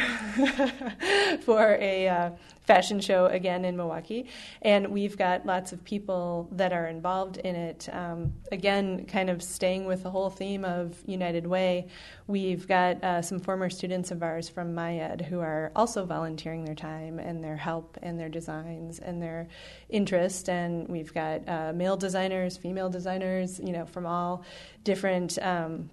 for 1.41 1.77
a 1.79 2.07
uh, 2.07 2.29
fashion 2.63 2.99
show 2.99 3.25
again 3.25 3.65
in 3.65 3.75
Milwaukee. 3.75 4.27
And 4.61 4.87
we've 4.87 5.17
got 5.17 5.45
lots 5.45 5.73
of 5.73 5.83
people 5.83 6.47
that 6.53 6.71
are 6.71 6.87
involved 6.87 7.37
in 7.37 7.55
it. 7.55 7.89
Um, 7.91 8.33
again, 8.51 9.05
kind 9.05 9.29
of 9.29 9.43
staying 9.43 9.85
with 9.85 10.03
the 10.03 10.09
whole 10.09 10.29
theme 10.29 10.63
of 10.63 10.95
United 11.05 11.45
Way, 11.45 11.87
we've 12.27 12.67
got 12.67 13.03
uh, 13.03 13.21
some 13.21 13.39
former 13.39 13.69
students 13.69 14.11
of 14.11 14.23
ours 14.23 14.47
from 14.47 14.73
MIAD 14.73 15.21
who 15.25 15.39
are 15.39 15.71
also 15.75 16.05
volunteering 16.05 16.63
their 16.63 16.75
time 16.75 17.19
and 17.19 17.43
their 17.43 17.57
help 17.57 17.97
and 18.01 18.19
their 18.19 18.29
designs 18.29 18.99
and 18.99 19.21
their 19.21 19.47
interest. 19.89 20.49
And 20.49 20.87
we've 20.87 21.13
got 21.13 21.47
uh, 21.47 21.73
male 21.73 21.97
designers, 21.97 22.55
female 22.55 22.89
designers, 22.89 23.59
you 23.59 23.73
know, 23.73 23.85
from 23.85 24.05
all 24.05 24.43
different 24.83 25.37
um, 25.41 25.89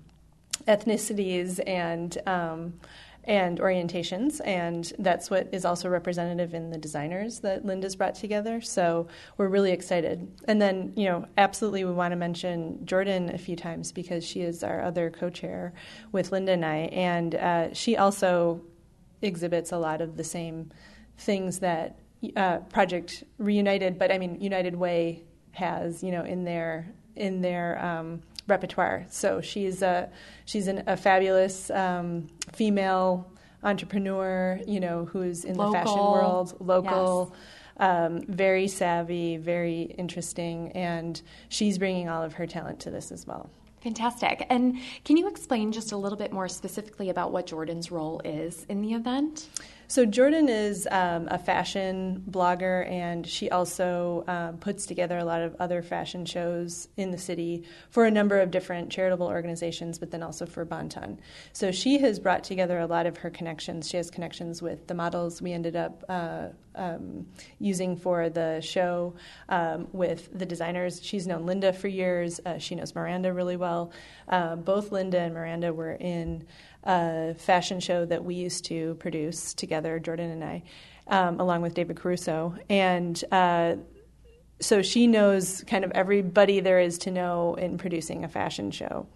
ethnicities 0.67 1.61
and 1.67 2.17
um, 2.27 2.75
and 3.25 3.61
orientations, 3.61 4.41
and 4.47 4.93
that's 4.99 5.31
what 5.31 5.49
is 5.53 5.65
also 5.65 5.89
representative 5.89 6.55
in 6.55 6.71
the 6.71 6.79
designers 6.79 7.41
that 7.41 7.65
Linda's 7.65 7.95
brought 7.95 8.15
together. 8.15 8.61
So 8.61 9.09
we're 9.37 9.49
really 9.49 9.73
excited. 9.73 10.27
And 10.47 10.61
then, 10.61 10.93
you 10.97 11.05
know, 11.05 11.27
absolutely 11.37 11.85
we 11.85 11.93
want 11.93 12.12
to 12.12 12.17
mention 12.17 12.85
Jordan 12.87 13.35
a 13.35 13.39
few 13.39 13.57
times 13.57 13.93
because 13.93 14.25
she 14.25 14.41
is 14.41 14.65
our 14.65 14.83
other 14.83 15.11
co-chair 15.11 15.75
with 16.12 16.33
Linda 16.33 16.53
and 16.53 16.65
I, 16.65 16.77
and 16.93 17.35
uh, 17.35 17.75
she 17.75 17.97
also 17.97 18.62
exhibits 19.23 19.73
a 19.73 19.79
lot 19.79 20.00
of 20.00 20.17
the 20.17 20.25
same 20.25 20.71
things 21.19 21.59
that 21.59 21.99
uh, 22.37 22.59
Project 22.59 23.25
Reunited, 23.39 23.99
but 23.99 24.11
I 24.11 24.19
mean 24.19 24.41
United 24.41 24.75
Way 24.75 25.25
has, 25.53 26.03
you 26.03 26.11
know, 26.11 26.25
in 26.25 26.45
their 26.45 26.93
in 27.17 27.41
their 27.41 27.83
um, 27.85 28.23
repertoire. 28.50 29.07
So 29.09 29.40
she's 29.40 29.83
a 29.83 30.11
she's 30.45 30.69
an, 30.69 30.85
a 30.87 30.97
fabulous 30.97 31.71
um, 31.71 32.26
female 32.52 33.30
entrepreneur, 33.62 34.61
you 34.66 34.80
know, 34.80 35.07
who's 35.07 35.45
in 35.45 35.57
local. 35.57 35.73
the 35.73 35.78
fashion 35.78 35.99
world, 35.99 36.57
local. 36.61 37.30
Yes. 37.33 37.40
Um, 37.78 38.21
very 38.26 38.69
savvy, 38.69 39.38
very 39.38 39.83
interesting, 39.83 40.71
and 40.73 41.21
she's 41.49 41.78
bringing 41.78 42.11
all 42.11 42.23
of 42.23 42.35
her 42.35 42.47
talent 42.47 42.80
to 42.80 42.90
this 42.90 43.11
as 43.11 43.26
well. 43.26 43.49
Fantastic. 43.80 44.47
And 44.50 44.78
can 45.07 45.16
you 45.16 45.26
explain 45.28 45.73
just 45.73 45.92
a 45.92 45.97
little 45.97 46.19
bit 46.19 46.33
more 46.33 46.49
specifically 46.49 47.09
about 47.09 47.33
what 47.33 47.47
Jordan's 47.47 47.90
role 47.90 48.21
is 48.23 48.66
in 48.69 48.83
the 48.83 48.92
event? 48.92 49.49
So, 49.90 50.06
Jordan 50.06 50.49
is 50.49 50.87
um, 50.88 51.26
a 51.32 51.37
fashion 51.37 52.23
blogger, 52.30 52.88
and 52.88 53.26
she 53.26 53.50
also 53.50 54.23
um, 54.28 54.59
puts 54.59 54.87
together 54.87 55.18
a 55.18 55.25
lot 55.25 55.42
of 55.42 55.56
other 55.59 55.82
fashion 55.82 56.25
shows 56.26 56.87
in 56.97 57.11
the 57.11 57.18
city 57.18 57.64
for 57.88 58.04
a 58.04 58.11
number 58.12 58.38
of 58.38 58.52
different 58.52 58.90
charitable 58.90 59.26
organizations, 59.26 59.99
but 59.99 60.12
then 60.12 60.23
also 60.23 60.47
for 60.47 60.64
Bon-Ton. 60.64 61.18
So, 61.52 61.73
she 61.73 61.99
has 61.99 62.20
brought 62.20 62.44
together 62.44 62.78
a 62.78 62.87
lot 62.87 63.06
of 63.06 63.16
her 63.16 63.30
connections. 63.30 63.88
She 63.88 63.97
has 63.97 64.12
connections 64.12 64.62
with 64.62 64.87
the 64.87 64.94
models 64.94 65.42
we 65.42 65.52
ended 65.52 65.75
up 65.75 66.04
uh, 66.09 66.50
um, 66.76 67.26
using 67.59 67.97
for 67.97 68.30
the 68.30 68.61
show 68.61 69.14
um, 69.49 69.88
with 69.92 70.28
the 70.32 70.47
designers. 70.47 71.02
She's 71.02 71.26
known 71.26 71.47
Linda 71.47 71.73
for 71.73 71.88
years, 71.88 72.40
uh, 72.47 72.59
she 72.59 72.76
knows 72.76 72.94
Miranda 72.94 73.32
really 73.32 73.56
well. 73.56 73.92
Uh, 74.28 74.56
both 74.56 74.92
Linda 74.92 75.18
and 75.18 75.35
Miranda 75.35 75.73
were 75.73 75.94
in 75.94 76.47
a 76.84 77.34
fashion 77.34 77.80
show 77.80 78.04
that 78.06 78.25
we 78.25 78.34
used 78.34 78.64
to 78.66 78.94
produce 78.94 79.54
together, 79.54 79.99
Jordan 79.99 80.30
and 80.30 80.44
I, 80.44 80.62
um, 81.06 81.40
along 81.40 81.62
with 81.62 81.75
David 81.75 81.96
Caruso. 81.96 82.54
And 82.68 83.22
uh, 83.30 83.76
so 84.60 84.82
she 84.82 85.06
knows 85.06 85.64
kind 85.66 85.84
of 85.84 85.92
everybody 85.92 86.60
there 86.60 86.80
is 86.80 86.99
to 86.99 87.10
know 87.10 87.54
in 87.54 87.78
producing 87.78 88.25
a 88.25 88.28
fashion 88.28 88.70
show. 88.70 89.06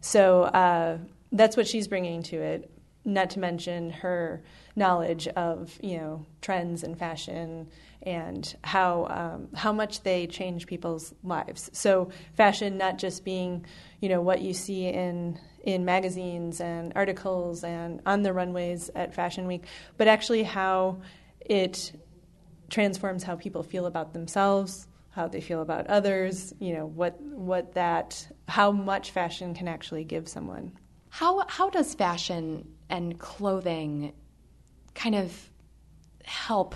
So 0.00 0.42
uh, 0.42 0.98
that's 1.32 1.56
what 1.56 1.66
she's 1.66 1.88
bringing 1.88 2.22
to 2.24 2.36
it, 2.36 2.70
not 3.04 3.30
to 3.30 3.38
mention 3.38 3.90
her 3.90 4.42
knowledge 4.76 5.28
of 5.28 5.78
you 5.82 5.96
know 5.98 6.26
trends 6.40 6.82
and 6.82 6.98
fashion 6.98 7.68
and 8.02 8.56
how 8.64 9.06
um, 9.06 9.48
how 9.56 9.72
much 9.72 10.02
they 10.02 10.26
change 10.26 10.66
people's 10.66 11.14
lives. 11.22 11.70
So 11.72 12.10
fashion 12.34 12.76
not 12.76 12.98
just 12.98 13.24
being 13.24 13.64
you 14.00 14.08
know 14.08 14.20
what 14.20 14.42
you 14.42 14.52
see 14.52 14.86
in 14.86 15.38
in 15.64 15.84
magazines 15.84 16.60
and 16.60 16.92
articles 16.94 17.64
and 17.64 18.00
on 18.06 18.22
the 18.22 18.32
runways 18.32 18.90
at 18.94 19.14
Fashion 19.14 19.46
Week, 19.46 19.64
but 19.96 20.06
actually 20.06 20.42
how 20.42 21.00
it 21.40 21.92
transforms 22.70 23.22
how 23.22 23.34
people 23.36 23.62
feel 23.62 23.86
about 23.86 24.12
themselves, 24.12 24.86
how 25.10 25.26
they 25.26 25.40
feel 25.40 25.62
about 25.62 25.86
others, 25.86 26.52
you 26.60 26.74
know, 26.74 26.86
what 26.86 27.20
what 27.20 27.72
that 27.74 28.26
how 28.46 28.70
much 28.70 29.10
fashion 29.10 29.54
can 29.54 29.66
actually 29.66 30.04
give 30.04 30.28
someone. 30.28 30.72
How 31.08 31.46
how 31.48 31.70
does 31.70 31.94
fashion 31.94 32.68
and 32.90 33.18
clothing 33.18 34.12
kind 34.94 35.14
of 35.14 35.50
help 36.24 36.74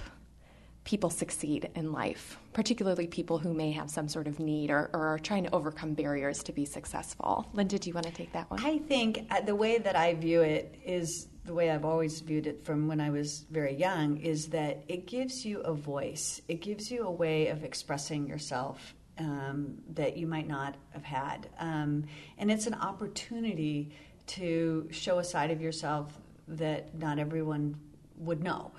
people 0.89 1.11
succeed 1.11 1.69
in 1.75 1.93
life, 1.93 2.39
particularly 2.55 3.07
people 3.07 3.37
who 3.37 3.53
may 3.53 3.71
have 3.71 3.91
some 3.91 4.09
sort 4.09 4.27
of 4.27 4.41
need 4.41 4.71
or, 4.71 4.89
or, 4.95 5.09
are 5.09 5.19
trying 5.19 5.45
to 5.45 5.55
overcome 5.55 5.93
barriers 5.93 6.43
to 6.43 6.51
be 6.51 6.65
successful. 6.65 7.47
Linda, 7.53 7.79
do 7.79 7.91
you 7.91 7.93
want 7.93 8.07
to 8.07 8.13
take 8.13 8.33
that 8.33 8.51
one? 8.51 8.65
I 8.65 8.79
think 8.79 9.27
uh, 9.31 9.43
the 9.43 9.55
way 9.55 9.77
that 9.77 9.97
I 9.97 10.15
view 10.15 10.41
it 10.41 10.77
is 10.83 11.29
the 11.45 11.53
way 11.53 11.71
I've 11.71 11.85
always 11.85 12.23
viewed 12.23 12.47
it 12.47 12.65
from 12.65 12.89
when 12.89 13.03
I 13.03 13.11
was 13.11 13.45
very 13.51 13.75
young 13.75 14.17
is 14.17 14.49
that 14.49 14.83
it 14.89 15.07
gives 15.07 15.45
you 15.45 15.61
a 15.61 15.75
voice, 15.75 16.41
it 16.49 16.63
gives 16.63 16.91
you 16.91 17.05
a 17.05 17.11
way 17.11 17.49
of 17.49 17.65
expressing 17.65 18.27
yourself. 18.27 18.95
Um, 19.19 19.79
that 19.95 20.17
you 20.17 20.29
might 20.29 20.47
not 20.47 20.77
have 20.93 21.03
had. 21.03 21.49
Um, 21.59 22.05
and 22.39 22.53
it's 22.53 22.69
an 22.69 22.75
opportunity 22.75 23.91
to 24.29 24.87
show 24.93 25.19
a 25.19 25.25
side 25.25 25.51
of 25.51 25.61
yourself 25.61 26.17
that 26.47 26.97
not 26.97 27.19
everyone 27.19 27.75
would 28.17 28.45
know. 28.45 28.71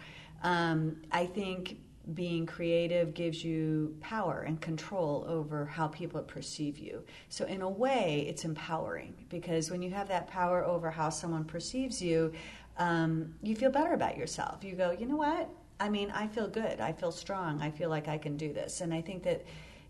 Um, 0.41 1.01
I 1.11 1.25
think 1.25 1.77
being 2.13 2.45
creative 2.45 3.13
gives 3.13 3.43
you 3.43 3.95
power 4.01 4.41
and 4.41 4.59
control 4.61 5.25
over 5.27 5.65
how 5.65 5.87
people 5.87 6.21
perceive 6.21 6.77
you. 6.77 7.03
So, 7.29 7.45
in 7.45 7.61
a 7.61 7.69
way, 7.69 8.25
it's 8.27 8.45
empowering 8.45 9.13
because 9.29 9.69
when 9.69 9.81
you 9.81 9.89
have 9.91 10.07
that 10.07 10.27
power 10.27 10.63
over 10.63 10.89
how 10.89 11.09
someone 11.09 11.43
perceives 11.43 12.01
you, 12.01 12.33
um, 12.77 13.33
you 13.43 13.55
feel 13.55 13.71
better 13.71 13.93
about 13.93 14.17
yourself. 14.17 14.63
You 14.63 14.75
go, 14.75 14.91
you 14.91 15.05
know 15.05 15.17
what? 15.17 15.49
I 15.79 15.89
mean, 15.89 16.11
I 16.11 16.27
feel 16.27 16.47
good. 16.47 16.79
I 16.79 16.91
feel 16.91 17.11
strong. 17.11 17.61
I 17.61 17.71
feel 17.71 17.89
like 17.89 18.07
I 18.07 18.17
can 18.17 18.37
do 18.37 18.51
this. 18.51 18.81
And 18.81 18.93
I 18.93 19.01
think 19.01 19.23
that, 19.23 19.45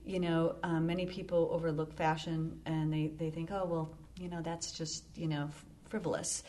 you 0.05 0.19
know, 0.19 0.55
um, 0.63 0.85
many 0.85 1.05
people 1.05 1.49
overlook 1.51 1.93
fashion 1.93 2.59
and 2.65 2.91
they, 2.91 3.11
they 3.17 3.29
think, 3.29 3.49
oh, 3.51 3.65
well, 3.65 3.95
you 4.19 4.29
know, 4.29 4.41
that's 4.41 4.71
just, 4.71 5.05
you 5.15 5.27
know, 5.27 5.49
frivolous 5.87 6.43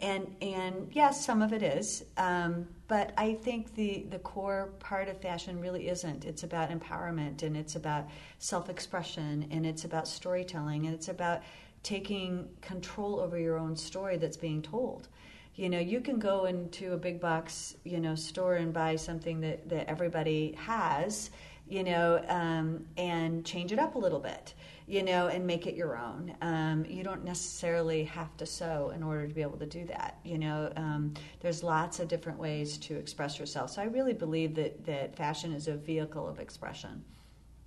and 0.00 0.34
and 0.42 0.88
yes, 0.92 1.24
some 1.24 1.40
of 1.42 1.52
it 1.52 1.62
is, 1.62 2.04
um, 2.16 2.66
but 2.88 3.12
I 3.16 3.34
think 3.34 3.74
the 3.74 4.06
the 4.10 4.18
core 4.18 4.70
part 4.78 5.08
of 5.08 5.20
fashion 5.20 5.60
really 5.60 5.88
isn't. 5.88 6.24
It's 6.24 6.42
about 6.42 6.70
empowerment, 6.70 7.42
and 7.42 7.56
it's 7.56 7.76
about 7.76 8.06
self 8.38 8.68
expression, 8.68 9.48
and 9.50 9.64
it's 9.64 9.84
about 9.84 10.06
storytelling, 10.06 10.86
and 10.86 10.94
it's 10.94 11.08
about 11.08 11.42
taking 11.82 12.48
control 12.60 13.20
over 13.20 13.38
your 13.38 13.58
own 13.58 13.76
story 13.76 14.16
that's 14.16 14.36
being 14.36 14.60
told. 14.60 15.08
You 15.54 15.70
know, 15.70 15.78
you 15.78 16.00
can 16.00 16.18
go 16.18 16.44
into 16.44 16.92
a 16.92 16.98
big 16.98 17.20
box, 17.20 17.76
you 17.84 17.98
know, 18.00 18.14
store 18.14 18.56
and 18.56 18.72
buy 18.74 18.96
something 18.96 19.40
that 19.40 19.68
that 19.70 19.88
everybody 19.88 20.54
has, 20.58 21.30
you 21.68 21.84
know, 21.84 22.22
um, 22.28 22.84
and 22.98 23.46
change 23.46 23.72
it 23.72 23.78
up 23.78 23.94
a 23.94 23.98
little 23.98 24.20
bit 24.20 24.52
you 24.86 25.02
know, 25.02 25.26
and 25.26 25.46
make 25.46 25.66
it 25.66 25.74
your 25.74 25.98
own. 25.98 26.32
Um, 26.42 26.84
you 26.88 27.02
don't 27.02 27.24
necessarily 27.24 28.04
have 28.04 28.36
to 28.36 28.46
sew 28.46 28.92
in 28.94 29.02
order 29.02 29.26
to 29.26 29.34
be 29.34 29.42
able 29.42 29.58
to 29.58 29.66
do 29.66 29.84
that. 29.86 30.18
You 30.24 30.38
know, 30.38 30.72
um, 30.76 31.14
there's 31.40 31.64
lots 31.64 31.98
of 31.98 32.06
different 32.06 32.38
ways 32.38 32.78
to 32.78 32.94
express 32.94 33.38
yourself. 33.38 33.70
So 33.70 33.82
I 33.82 33.86
really 33.86 34.12
believe 34.12 34.54
that, 34.54 34.86
that 34.86 35.16
fashion 35.16 35.52
is 35.52 35.66
a 35.66 35.74
vehicle 35.74 36.28
of 36.28 36.38
expression. 36.38 37.02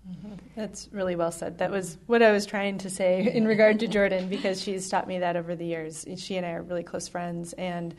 Mm-hmm. 0.10 0.36
That's 0.56 0.88
really 0.94 1.18
well 1.18 1.32
said. 1.32 1.58
That 1.58 1.72
was 1.72 1.98
what 2.08 2.24
I 2.24 2.32
was 2.32 2.46
trying 2.46 2.78
to 2.80 2.90
say 2.90 3.30
in 3.34 3.46
regard 3.46 3.80
to 3.82 3.88
Jordan 3.88 4.30
because 4.30 4.62
she's 4.62 4.90
taught 4.90 5.08
me 5.08 5.20
that 5.20 5.36
over 5.36 5.56
the 5.56 5.66
years. 5.66 6.06
She 6.18 6.38
and 6.38 6.46
I 6.46 6.52
are 6.52 6.64
really 6.64 6.84
close 6.84 7.08
friends, 7.10 7.52
and 7.54 7.94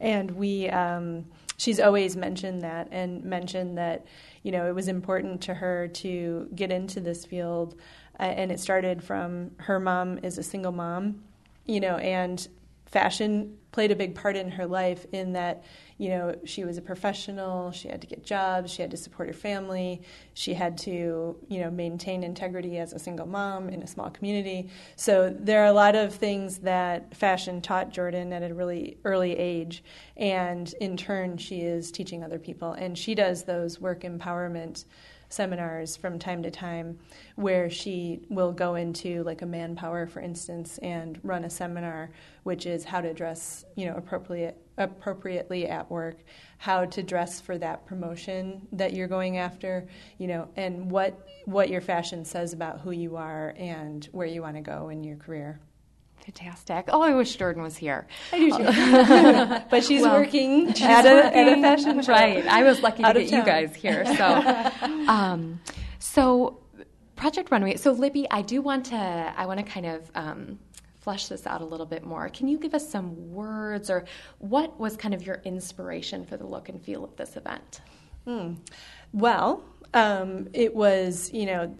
and 0.00 0.32
we 0.32 0.68
um, 0.70 1.26
she's 1.56 1.78
always 1.78 2.16
mentioned 2.16 2.62
that 2.62 2.88
and 2.90 3.24
mentioned 3.24 3.78
that 3.78 4.06
you 4.42 4.50
know 4.50 4.66
it 4.66 4.74
was 4.74 4.88
important 4.88 5.42
to 5.42 5.54
her 5.54 5.88
to 5.88 6.48
get 6.54 6.72
into 6.72 7.00
this 7.00 7.24
field 7.24 7.76
uh, 8.18 8.22
and 8.22 8.52
it 8.52 8.60
started 8.60 9.02
from 9.02 9.50
her 9.58 9.80
mom 9.80 10.18
is 10.22 10.38
a 10.38 10.42
single 10.42 10.72
mom, 10.72 11.22
you 11.64 11.80
know, 11.80 11.96
and 11.96 12.46
fashion 12.86 13.56
played 13.74 13.90
a 13.90 13.96
big 13.96 14.14
part 14.14 14.36
in 14.36 14.52
her 14.52 14.66
life 14.66 15.04
in 15.10 15.32
that 15.32 15.64
you 15.98 16.08
know 16.08 16.32
she 16.44 16.62
was 16.64 16.78
a 16.78 16.80
professional 16.80 17.72
she 17.72 17.88
had 17.88 18.00
to 18.00 18.06
get 18.06 18.24
jobs 18.24 18.72
she 18.72 18.82
had 18.82 18.90
to 18.90 18.96
support 18.96 19.26
her 19.26 19.34
family 19.34 20.00
she 20.32 20.54
had 20.54 20.78
to 20.78 21.36
you 21.48 21.60
know 21.60 21.72
maintain 21.72 22.22
integrity 22.22 22.78
as 22.78 22.92
a 22.92 22.98
single 23.00 23.26
mom 23.26 23.68
in 23.68 23.82
a 23.82 23.86
small 23.86 24.10
community. 24.10 24.70
So 24.94 25.34
there 25.36 25.62
are 25.62 25.66
a 25.66 25.72
lot 25.72 25.96
of 25.96 26.14
things 26.14 26.58
that 26.58 27.16
fashion 27.16 27.60
taught 27.60 27.90
jordan 27.90 28.32
at 28.32 28.48
a 28.48 28.54
really 28.54 28.96
early 29.04 29.36
age 29.36 29.82
and 30.16 30.72
in 30.80 30.96
turn 30.96 31.36
she 31.36 31.62
is 31.62 31.90
teaching 31.90 32.22
other 32.22 32.38
people. 32.38 32.72
And 32.72 32.96
she 32.96 33.16
does 33.16 33.42
those 33.42 33.80
work 33.80 34.02
empowerment 34.02 34.84
seminars 35.28 35.96
from 35.96 36.18
time 36.18 36.42
to 36.42 36.50
time 36.50 36.98
where 37.34 37.68
she 37.68 38.20
will 38.28 38.52
go 38.52 38.76
into 38.76 39.22
like 39.24 39.42
a 39.42 39.46
manpower 39.46 40.06
for 40.06 40.20
instance 40.20 40.78
and 40.78 41.18
run 41.24 41.44
a 41.44 41.50
seminar 41.50 42.10
which 42.44 42.66
is 42.66 42.84
how 42.84 43.00
to 43.00 43.12
dress 43.12 43.63
you 43.74 43.86
know 43.86 43.94
appropriate 43.96 44.56
appropriately 44.76 45.66
at 45.66 45.88
work 45.90 46.18
how 46.58 46.84
to 46.84 47.02
dress 47.02 47.40
for 47.40 47.56
that 47.58 47.86
promotion 47.86 48.66
that 48.72 48.92
you're 48.92 49.08
going 49.08 49.38
after 49.38 49.86
you 50.18 50.26
know 50.26 50.48
and 50.56 50.90
what 50.90 51.26
what 51.44 51.68
your 51.68 51.80
fashion 51.80 52.24
says 52.24 52.52
about 52.52 52.80
who 52.80 52.90
you 52.90 53.16
are 53.16 53.54
and 53.56 54.08
where 54.12 54.26
you 54.26 54.42
want 54.42 54.56
to 54.56 54.62
go 54.62 54.88
in 54.88 55.04
your 55.04 55.16
career 55.16 55.60
Fantastic. 56.24 56.86
Oh, 56.88 57.02
I 57.02 57.12
wish 57.12 57.36
Jordan 57.36 57.62
was 57.62 57.76
here. 57.76 58.06
I 58.32 58.38
do 58.38 58.50
too. 58.50 59.64
but 59.70 59.84
she's 59.84 60.00
well, 60.00 60.18
working 60.18 60.72
she's 60.72 60.82
at, 60.82 61.04
a, 61.04 61.26
working, 61.26 61.38
at 61.38 61.58
a 61.58 61.60
fashion 61.60 62.02
show. 62.02 62.12
Right. 62.14 62.46
I 62.46 62.62
was 62.62 62.80
lucky 62.80 63.02
to 63.02 63.12
get 63.12 63.30
you 63.30 63.44
guys 63.44 63.74
here. 63.74 64.06
So, 64.06 64.24
um, 65.08 65.60
so 65.98 66.60
Project 67.14 67.50
Runway. 67.50 67.76
So, 67.76 67.92
Libby, 67.92 68.26
I 68.30 68.40
do 68.40 68.62
want 68.62 68.86
to. 68.86 68.96
I 68.96 69.44
want 69.44 69.58
to 69.60 69.66
kind 69.66 69.84
of. 69.84 70.10
Um, 70.14 70.58
flesh 71.04 71.28
this 71.28 71.46
out 71.46 71.60
a 71.60 71.64
little 71.64 71.84
bit 71.84 72.02
more. 72.02 72.30
Can 72.30 72.48
you 72.48 72.58
give 72.58 72.72
us 72.72 72.88
some 72.88 73.30
words 73.30 73.90
or 73.90 74.06
what 74.38 74.80
was 74.80 74.96
kind 74.96 75.12
of 75.12 75.24
your 75.26 75.42
inspiration 75.44 76.24
for 76.24 76.38
the 76.38 76.46
look 76.46 76.70
and 76.70 76.82
feel 76.82 77.04
of 77.04 77.14
this 77.16 77.36
event? 77.36 77.82
Hmm. 78.24 78.54
Well, 79.12 79.62
um, 79.92 80.48
it 80.54 80.74
was, 80.74 81.30
you 81.32 81.44
know, 81.44 81.76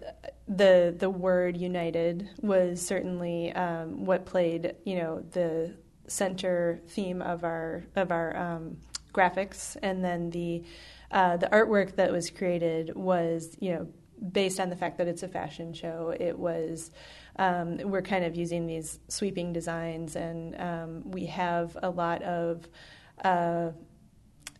the 0.47 0.95
the 0.95 1.09
word 1.09 1.57
united 1.57 2.29
was 2.41 2.85
certainly 2.85 3.51
um, 3.53 4.05
what 4.05 4.27
played, 4.27 4.75
you 4.85 4.97
know, 4.97 5.25
the 5.31 5.73
center 6.07 6.79
theme 6.87 7.23
of 7.23 7.43
our 7.43 7.83
of 7.95 8.11
our 8.11 8.37
um, 8.37 8.77
graphics, 9.11 9.75
and 9.81 10.03
then 10.03 10.29
the 10.29 10.63
uh, 11.09 11.37
the 11.37 11.47
artwork 11.47 11.95
that 11.95 12.11
was 12.11 12.29
created 12.29 12.95
was, 12.95 13.57
you 13.59 13.73
know, 13.73 13.87
based 14.31 14.59
on 14.59 14.69
the 14.69 14.75
fact 14.75 14.99
that 14.99 15.07
it's 15.07 15.23
a 15.23 15.27
fashion 15.27 15.73
show. 15.73 16.15
It 16.17 16.37
was 16.37 16.91
um, 17.37 17.77
we're 17.83 18.01
kind 18.01 18.25
of 18.25 18.35
using 18.35 18.67
these 18.67 18.99
sweeping 19.07 19.53
designs, 19.53 20.15
and 20.15 20.59
um, 20.59 21.11
we 21.11 21.25
have 21.27 21.77
a 21.81 21.89
lot 21.89 22.21
of 22.23 22.67
uh, 23.23 23.71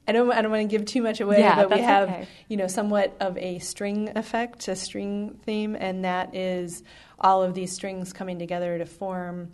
I 0.07 0.11
don't 0.11 0.31
I 0.31 0.41
don't 0.41 0.51
want 0.51 0.69
to 0.69 0.77
give 0.77 0.85
too 0.85 1.01
much 1.01 1.19
away, 1.19 1.39
yeah, 1.39 1.55
but 1.55 1.71
we 1.71 1.81
have 1.81 2.09
okay. 2.09 2.27
you 2.47 2.57
know 2.57 2.67
somewhat 2.67 3.15
of 3.19 3.37
a 3.37 3.59
string 3.59 4.11
effect, 4.15 4.67
a 4.67 4.75
string 4.75 5.39
theme, 5.43 5.75
and 5.75 6.05
that 6.05 6.35
is 6.35 6.83
all 7.19 7.41
of 7.41 7.53
these 7.53 7.71
strings 7.71 8.13
coming 8.13 8.37
together 8.37 8.77
to 8.77 8.85
form 8.85 9.51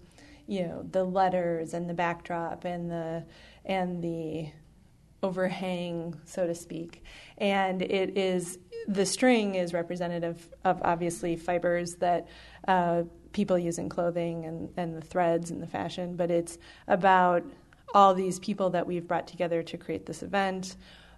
you 0.47 0.63
know 0.63 0.85
the 0.91 1.03
letters 1.03 1.73
and 1.73 1.89
the 1.89 1.93
backdrop 1.93 2.65
and 2.65 2.89
the 2.91 3.23
and 3.65 4.03
the 4.03 4.49
overhang, 5.23 6.19
so 6.25 6.47
to 6.47 6.55
speak. 6.55 7.03
And 7.37 7.81
it 7.81 8.17
is 8.17 8.57
the 8.91 9.05
string 9.05 9.55
is 9.55 9.73
representative 9.73 10.49
of 10.65 10.81
obviously 10.83 11.35
fibers 11.35 11.95
that 11.95 12.27
uh, 12.67 13.03
people 13.31 13.57
use 13.57 13.77
in 13.77 13.87
clothing 13.87 14.45
and, 14.45 14.69
and 14.75 14.95
the 14.95 15.01
threads 15.01 15.49
and 15.49 15.61
the 15.61 15.67
fashion, 15.67 16.15
but 16.15 16.29
it's 16.29 16.57
about 16.87 17.43
all 17.93 18.13
these 18.13 18.39
people 18.39 18.69
that 18.69 18.85
we've 18.85 19.07
brought 19.07 19.27
together 19.27 19.63
to 19.63 19.77
create 19.77 20.05
this 20.05 20.23
event, 20.23 20.75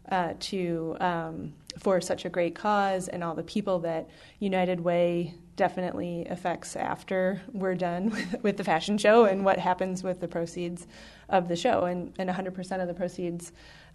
uh, 0.09 0.33
to 0.39 0.95
um, 0.99 1.53
for 1.79 1.99
such 1.99 2.25
a 2.25 2.29
great 2.29 2.53
cause, 2.53 3.07
and 3.07 3.23
all 3.23 3.33
the 3.33 3.43
people 3.43 3.79
that 3.79 4.07
United 4.39 4.79
Way 4.79 5.33
definitely 5.55 6.25
affects 6.29 6.75
after 6.75 7.41
we're 7.51 7.75
done 7.75 8.09
with, 8.12 8.43
with 8.43 8.57
the 8.57 8.63
fashion 8.63 8.97
show 8.97 9.25
and 9.25 9.43
what 9.43 9.57
happens 9.57 10.03
with 10.03 10.19
the 10.19 10.27
proceeds 10.27 10.88
of 11.29 11.47
the 11.47 11.55
show. 11.55 11.86
And, 11.86 12.13
and 12.19 12.29
100% 12.29 12.81
of 12.81 12.88
the 12.88 12.93
proceeds 12.93 13.51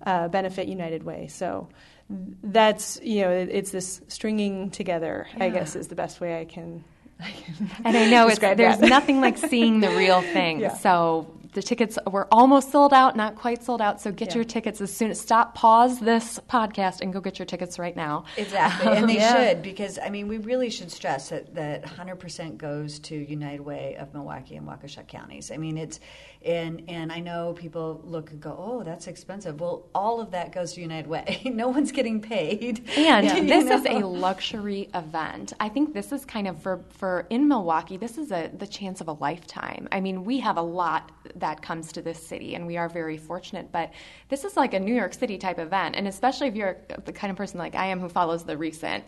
uh, 0.06 0.28
benefit 0.28 0.68
United 0.68 1.02
Way. 1.02 1.28
So 1.28 1.68
that's, 2.08 3.00
you 3.02 3.22
know, 3.22 3.30
it's 3.30 3.70
this 3.70 4.00
stringing 4.08 4.70
together, 4.70 5.26
yeah. 5.36 5.44
I 5.44 5.50
guess, 5.50 5.76
is 5.76 5.88
the 5.88 5.94
best 5.94 6.20
way 6.20 6.40
I 6.40 6.44
can 6.44 6.84
and 7.84 7.96
I 7.96 8.08
know 8.08 8.28
it's, 8.28 8.38
there's 8.38 8.78
nothing 8.78 9.20
like 9.20 9.38
seeing 9.38 9.80
the 9.80 9.90
real 9.90 10.20
thing. 10.20 10.60
Yeah. 10.68 10.74
So 10.74 11.26
the 11.52 11.62
tickets 11.62 11.98
were 12.10 12.28
almost 12.30 12.70
sold 12.70 12.92
out, 12.92 13.16
not 13.16 13.36
quite 13.36 13.62
sold 13.62 13.80
out. 13.80 14.00
So 14.00 14.12
get 14.12 14.28
yeah. 14.28 14.36
your 14.36 14.44
tickets 14.44 14.80
as 14.80 14.92
soon 14.92 15.10
as 15.10 15.20
stop, 15.20 15.54
pause 15.54 16.00
this 16.00 16.38
podcast, 16.48 17.00
and 17.00 17.12
go 17.12 17.20
get 17.20 17.38
your 17.38 17.46
tickets 17.46 17.78
right 17.78 17.96
now. 17.96 18.24
Exactly, 18.36 18.92
and 18.92 19.08
they 19.08 19.14
yeah. 19.16 19.50
should 19.50 19.62
because 19.62 19.98
I 19.98 20.10
mean 20.10 20.28
we 20.28 20.38
really 20.38 20.70
should 20.70 20.90
stress 20.90 21.30
that 21.30 21.54
that 21.54 21.84
100% 21.84 22.56
goes 22.56 22.98
to 23.00 23.14
United 23.14 23.60
Way 23.60 23.96
of 23.98 24.12
Milwaukee 24.14 24.56
and 24.56 24.66
Waukesha 24.66 25.06
counties. 25.06 25.50
I 25.50 25.56
mean 25.56 25.78
it's 25.78 26.00
and 26.44 26.84
and 26.88 27.10
I 27.10 27.20
know 27.20 27.52
people 27.54 28.00
look 28.04 28.30
and 28.30 28.40
go, 28.40 28.54
oh, 28.58 28.82
that's 28.84 29.06
expensive. 29.06 29.60
Well, 29.60 29.88
all 29.94 30.20
of 30.20 30.30
that 30.30 30.52
goes 30.52 30.74
to 30.74 30.80
United 30.80 31.08
Way. 31.08 31.42
no 31.52 31.68
one's 31.68 31.92
getting 31.92 32.20
paid. 32.20 32.88
And 32.96 33.26
yeah. 33.26 33.40
this 33.40 33.64
know? 33.64 33.76
is 33.76 33.86
a 33.86 34.06
luxury 34.06 34.88
event. 34.94 35.52
I 35.58 35.68
think 35.68 35.94
this 35.94 36.12
is 36.12 36.24
kind 36.24 36.46
of 36.46 36.60
for 36.62 36.84
for 36.90 37.26
in 37.30 37.48
Milwaukee. 37.48 37.96
This 37.96 38.18
is 38.18 38.30
a 38.30 38.50
the 38.56 38.66
chance 38.66 39.00
of 39.00 39.08
a 39.08 39.12
lifetime. 39.12 39.88
I 39.90 40.00
mean, 40.00 40.24
we 40.24 40.38
have 40.40 40.56
a 40.56 40.62
lot 40.62 41.10
that 41.40 41.62
comes 41.62 41.92
to 41.92 42.02
this 42.02 42.24
city, 42.24 42.54
and 42.54 42.66
we 42.66 42.76
are 42.76 42.88
very 42.88 43.16
fortunate. 43.16 43.70
But 43.72 43.92
this 44.28 44.44
is 44.44 44.56
like 44.56 44.74
a 44.74 44.80
New 44.80 44.94
York 44.94 45.14
City 45.14 45.38
type 45.38 45.58
event, 45.58 45.96
and 45.96 46.08
especially 46.08 46.48
if 46.48 46.54
you're 46.54 46.76
the 47.04 47.12
kind 47.12 47.30
of 47.30 47.36
person 47.36 47.58
like 47.58 47.74
I 47.74 47.86
am 47.86 48.00
who 48.00 48.08
follows 48.08 48.44
the 48.44 48.56
recent 48.56 49.04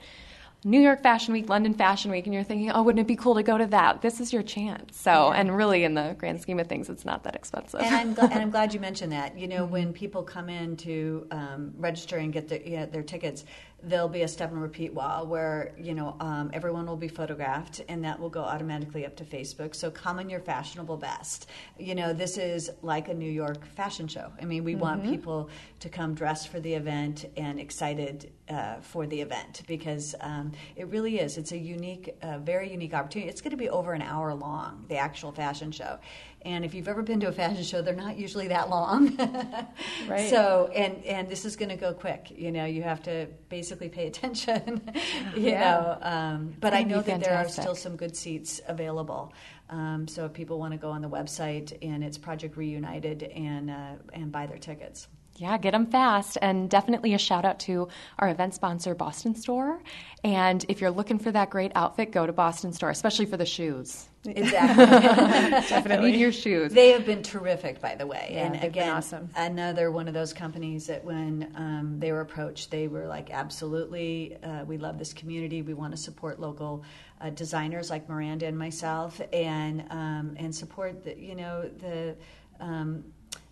New 0.62 0.80
York 0.80 1.02
Fashion 1.02 1.32
Week, 1.32 1.48
London 1.48 1.72
Fashion 1.72 2.10
Week, 2.10 2.26
and 2.26 2.34
you're 2.34 2.44
thinking, 2.44 2.70
oh, 2.70 2.82
wouldn't 2.82 3.00
it 3.00 3.06
be 3.06 3.16
cool 3.16 3.34
to 3.36 3.42
go 3.42 3.56
to 3.56 3.64
that? 3.66 4.02
This 4.02 4.20
is 4.20 4.30
your 4.30 4.42
chance. 4.42 5.00
So, 5.00 5.32
and 5.32 5.56
really, 5.56 5.84
in 5.84 5.94
the 5.94 6.14
grand 6.18 6.42
scheme 6.42 6.60
of 6.60 6.66
things, 6.66 6.90
it's 6.90 7.06
not 7.06 7.24
that 7.24 7.34
expensive. 7.34 7.80
And 7.80 7.94
I'm, 7.94 8.14
gl- 8.14 8.30
and 8.30 8.42
I'm 8.42 8.50
glad 8.50 8.74
you 8.74 8.80
mentioned 8.80 9.12
that. 9.12 9.38
You 9.38 9.48
know, 9.48 9.64
when 9.64 9.94
people 9.94 10.22
come 10.22 10.50
in 10.50 10.76
to 10.78 11.26
um, 11.30 11.72
register 11.78 12.18
and 12.18 12.30
get 12.30 12.48
their, 12.48 12.60
yeah, 12.60 12.84
their 12.84 13.02
tickets, 13.02 13.46
there'll 13.82 14.08
be 14.08 14.22
a 14.22 14.28
step 14.28 14.50
and 14.50 14.60
repeat 14.60 14.92
wall 14.92 15.26
where 15.26 15.72
you 15.78 15.94
know 15.94 16.16
um, 16.20 16.50
everyone 16.52 16.86
will 16.86 16.96
be 16.96 17.08
photographed, 17.08 17.82
and 17.88 18.04
that 18.04 18.18
will 18.18 18.30
go 18.30 18.42
automatically 18.42 19.06
up 19.06 19.16
to 19.16 19.24
Facebook. 19.24 19.74
So 19.74 19.90
come 19.90 20.18
in 20.18 20.28
your 20.28 20.40
fashionable 20.40 20.96
best. 20.96 21.48
You 21.78 21.94
know, 21.94 22.12
this 22.12 22.38
is 22.38 22.70
like 22.82 23.08
a 23.08 23.14
New 23.14 23.30
York 23.30 23.66
fashion 23.66 24.08
show. 24.08 24.32
I 24.40 24.44
mean, 24.44 24.64
we 24.64 24.72
mm-hmm. 24.72 24.80
want 24.80 25.04
people 25.04 25.50
to 25.80 25.88
come 25.88 26.14
dressed 26.14 26.48
for 26.48 26.60
the 26.60 26.74
event 26.74 27.26
and 27.36 27.58
excited 27.58 28.32
uh, 28.48 28.80
for 28.80 29.06
the 29.06 29.20
event 29.20 29.62
because 29.66 30.14
um, 30.20 30.52
it 30.76 30.86
really 30.88 31.18
is. 31.18 31.38
It's 31.38 31.52
a 31.52 31.58
unique, 31.58 32.14
uh, 32.22 32.38
very 32.38 32.70
unique 32.70 32.94
opportunity. 32.94 33.30
It's 33.30 33.40
going 33.40 33.52
to 33.52 33.56
be 33.56 33.70
over 33.70 33.92
an 33.92 34.02
hour 34.02 34.34
long, 34.34 34.84
the 34.88 34.96
actual 34.96 35.32
fashion 35.32 35.70
show. 35.70 35.98
And 36.42 36.64
if 36.64 36.74
you've 36.74 36.88
ever 36.88 37.02
been 37.02 37.20
to 37.20 37.28
a 37.28 37.32
fashion 37.32 37.62
show, 37.62 37.82
they're 37.82 37.94
not 37.94 38.16
usually 38.16 38.48
that 38.48 38.70
long. 38.70 39.16
right. 40.08 40.30
So, 40.30 40.70
and 40.74 41.04
and 41.04 41.28
this 41.28 41.44
is 41.44 41.56
going 41.56 41.68
to 41.68 41.76
go 41.76 41.92
quick. 41.92 42.30
You 42.30 42.50
know, 42.50 42.64
you 42.64 42.82
have 42.82 43.02
to 43.04 43.26
basically 43.48 43.88
pay 43.88 44.06
attention. 44.06 44.80
you 45.36 45.50
yeah. 45.50 45.60
know, 45.60 45.98
um, 46.00 46.54
but 46.60 46.72
I 46.72 46.82
know 46.82 47.02
that 47.02 47.20
there 47.22 47.36
are 47.36 47.48
still 47.48 47.74
some 47.74 47.96
good 47.96 48.16
seats 48.16 48.60
available. 48.66 49.32
Um, 49.68 50.08
so 50.08 50.24
if 50.24 50.32
people 50.32 50.58
want 50.58 50.72
to 50.72 50.78
go 50.78 50.90
on 50.90 51.02
the 51.02 51.08
website 51.10 51.76
and 51.82 52.02
it's 52.02 52.18
Project 52.18 52.56
Reunited 52.56 53.22
and 53.22 53.70
uh, 53.70 53.94
and 54.12 54.32
buy 54.32 54.46
their 54.46 54.58
tickets. 54.58 55.08
Yeah, 55.40 55.56
get 55.56 55.70
them 55.70 55.86
fast. 55.86 56.36
And 56.42 56.68
definitely 56.68 57.14
a 57.14 57.18
shout 57.18 57.46
out 57.46 57.60
to 57.60 57.88
our 58.18 58.28
event 58.28 58.54
sponsor, 58.54 58.94
Boston 58.94 59.34
Store. 59.34 59.82
And 60.22 60.62
if 60.68 60.82
you're 60.82 60.90
looking 60.90 61.18
for 61.18 61.32
that 61.32 61.48
great 61.48 61.72
outfit, 61.74 62.12
go 62.12 62.26
to 62.26 62.32
Boston 62.32 62.74
Store, 62.74 62.90
especially 62.90 63.24
for 63.24 63.38
the 63.38 63.46
shoes. 63.46 64.09
Exactly. 64.26 64.84
Definitely. 65.68 66.12
Need 66.12 66.20
your 66.20 66.32
shoes. 66.32 66.72
They 66.72 66.90
have 66.90 67.06
been 67.06 67.22
terrific, 67.22 67.80
by 67.80 67.94
the 67.94 68.06
way. 68.06 68.32
Yeah, 68.32 68.46
and 68.46 68.64
again, 68.64 68.90
awesome. 68.90 69.30
another 69.34 69.90
one 69.90 70.08
of 70.08 70.14
those 70.14 70.32
companies 70.32 70.86
that 70.88 71.02
when 71.04 71.50
um, 71.54 71.96
they 71.98 72.12
were 72.12 72.20
approached, 72.20 72.70
they 72.70 72.86
were 72.86 73.06
like, 73.06 73.30
absolutely, 73.30 74.36
uh, 74.42 74.64
we 74.64 74.76
love 74.76 74.98
this 74.98 75.14
community. 75.14 75.62
We 75.62 75.72
want 75.72 75.92
to 75.92 75.96
support 75.96 76.38
local 76.38 76.84
uh, 77.20 77.30
designers 77.30 77.88
like 77.88 78.08
Miranda 78.08 78.46
and 78.46 78.58
myself 78.58 79.20
and, 79.32 79.84
um, 79.90 80.34
and 80.36 80.54
support, 80.54 81.04
the, 81.04 81.18
you 81.18 81.34
know, 81.34 81.68
the. 81.78 82.16
Um, 82.60 83.04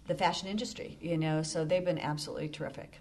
the 0.07 0.15
fashion 0.15 0.49
industry, 0.49 0.97
you 1.03 1.19
know, 1.19 1.43
so 1.43 1.67
they've 1.67 1.85
been 1.85 1.99
absolutely 1.99 2.49
terrific. 2.49 2.99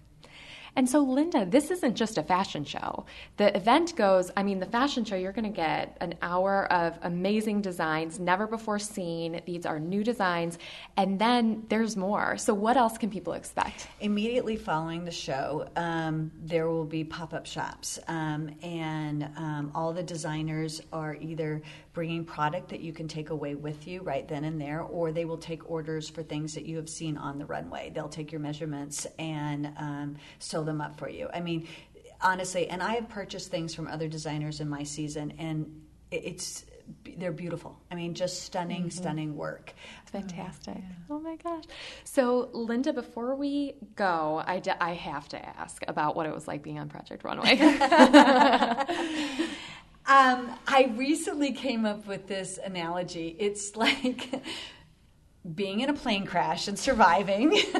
And 0.76 0.88
so, 0.88 1.00
Linda, 1.00 1.44
this 1.44 1.70
isn't 1.70 1.94
just 1.94 2.18
a 2.18 2.22
fashion 2.22 2.64
show. 2.64 3.06
The 3.36 3.56
event 3.56 3.96
goes, 3.96 4.30
I 4.36 4.42
mean, 4.42 4.60
the 4.60 4.66
fashion 4.66 5.04
show, 5.04 5.16
you're 5.16 5.32
going 5.32 5.44
to 5.44 5.56
get 5.56 5.96
an 6.00 6.14
hour 6.22 6.70
of 6.72 6.98
amazing 7.02 7.62
designs, 7.62 8.18
never 8.18 8.46
before 8.46 8.78
seen. 8.78 9.40
These 9.44 9.66
are 9.66 9.78
new 9.80 10.04
designs. 10.04 10.58
And 10.96 11.18
then 11.18 11.64
there's 11.68 11.96
more. 11.96 12.36
So, 12.36 12.54
what 12.54 12.76
else 12.76 12.98
can 12.98 13.10
people 13.10 13.32
expect? 13.32 13.88
Immediately 14.00 14.56
following 14.56 15.04
the 15.04 15.10
show, 15.10 15.68
um, 15.76 16.30
there 16.42 16.68
will 16.68 16.84
be 16.84 17.04
pop 17.04 17.34
up 17.34 17.46
shops. 17.46 17.98
Um, 18.08 18.50
and 18.62 19.24
um, 19.36 19.72
all 19.74 19.92
the 19.92 20.02
designers 20.02 20.80
are 20.92 21.16
either 21.16 21.62
bringing 21.98 22.24
product 22.24 22.68
that 22.68 22.78
you 22.78 22.92
can 22.92 23.08
take 23.08 23.30
away 23.30 23.56
with 23.56 23.88
you 23.88 24.00
right 24.02 24.28
then 24.28 24.44
and 24.44 24.60
there, 24.60 24.82
or 24.82 25.10
they 25.10 25.24
will 25.24 25.36
take 25.36 25.68
orders 25.68 26.08
for 26.08 26.22
things 26.22 26.54
that 26.54 26.64
you 26.64 26.76
have 26.76 26.88
seen 26.88 27.16
on 27.16 27.38
the 27.38 27.44
runway. 27.44 27.90
They'll 27.92 28.08
take 28.08 28.30
your 28.30 28.40
measurements 28.40 29.04
and 29.18 29.72
um, 29.76 30.16
sew 30.38 30.62
them 30.62 30.80
up 30.80 30.96
for 30.96 31.08
you. 31.08 31.28
I 31.34 31.40
mean, 31.40 31.66
honestly, 32.20 32.68
and 32.68 32.84
I 32.84 32.94
have 32.94 33.08
purchased 33.08 33.50
things 33.50 33.74
from 33.74 33.88
other 33.88 34.06
designers 34.06 34.60
in 34.60 34.68
my 34.68 34.84
season, 34.84 35.32
and 35.40 35.82
it's 36.12 36.64
they're 37.16 37.32
beautiful. 37.32 37.76
I 37.90 37.96
mean, 37.96 38.14
just 38.14 38.44
stunning, 38.44 38.82
mm-hmm. 38.82 38.90
stunning 38.90 39.36
work. 39.36 39.74
It's 40.02 40.12
fantastic. 40.12 40.76
Oh, 40.76 40.80
yeah. 40.80 41.16
oh, 41.16 41.18
my 41.18 41.34
gosh. 41.34 41.64
So, 42.04 42.48
Linda, 42.52 42.92
before 42.92 43.34
we 43.34 43.74
go, 43.96 44.40
I, 44.46 44.60
d- 44.60 44.70
I 44.80 44.92
have 44.94 45.28
to 45.30 45.48
ask 45.58 45.82
about 45.88 46.14
what 46.14 46.26
it 46.26 46.32
was 46.32 46.46
like 46.46 46.62
being 46.62 46.78
on 46.78 46.88
Project 46.88 47.24
Runway. 47.24 47.56
Um, 50.08 50.54
I 50.66 50.90
recently 50.96 51.52
came 51.52 51.84
up 51.84 52.06
with 52.06 52.26
this 52.28 52.58
analogy. 52.64 53.36
It's 53.38 53.76
like 53.76 54.30
being 55.54 55.80
in 55.80 55.90
a 55.90 55.94
plane 55.94 56.24
crash 56.26 56.66
and 56.66 56.78
surviving. 56.78 57.56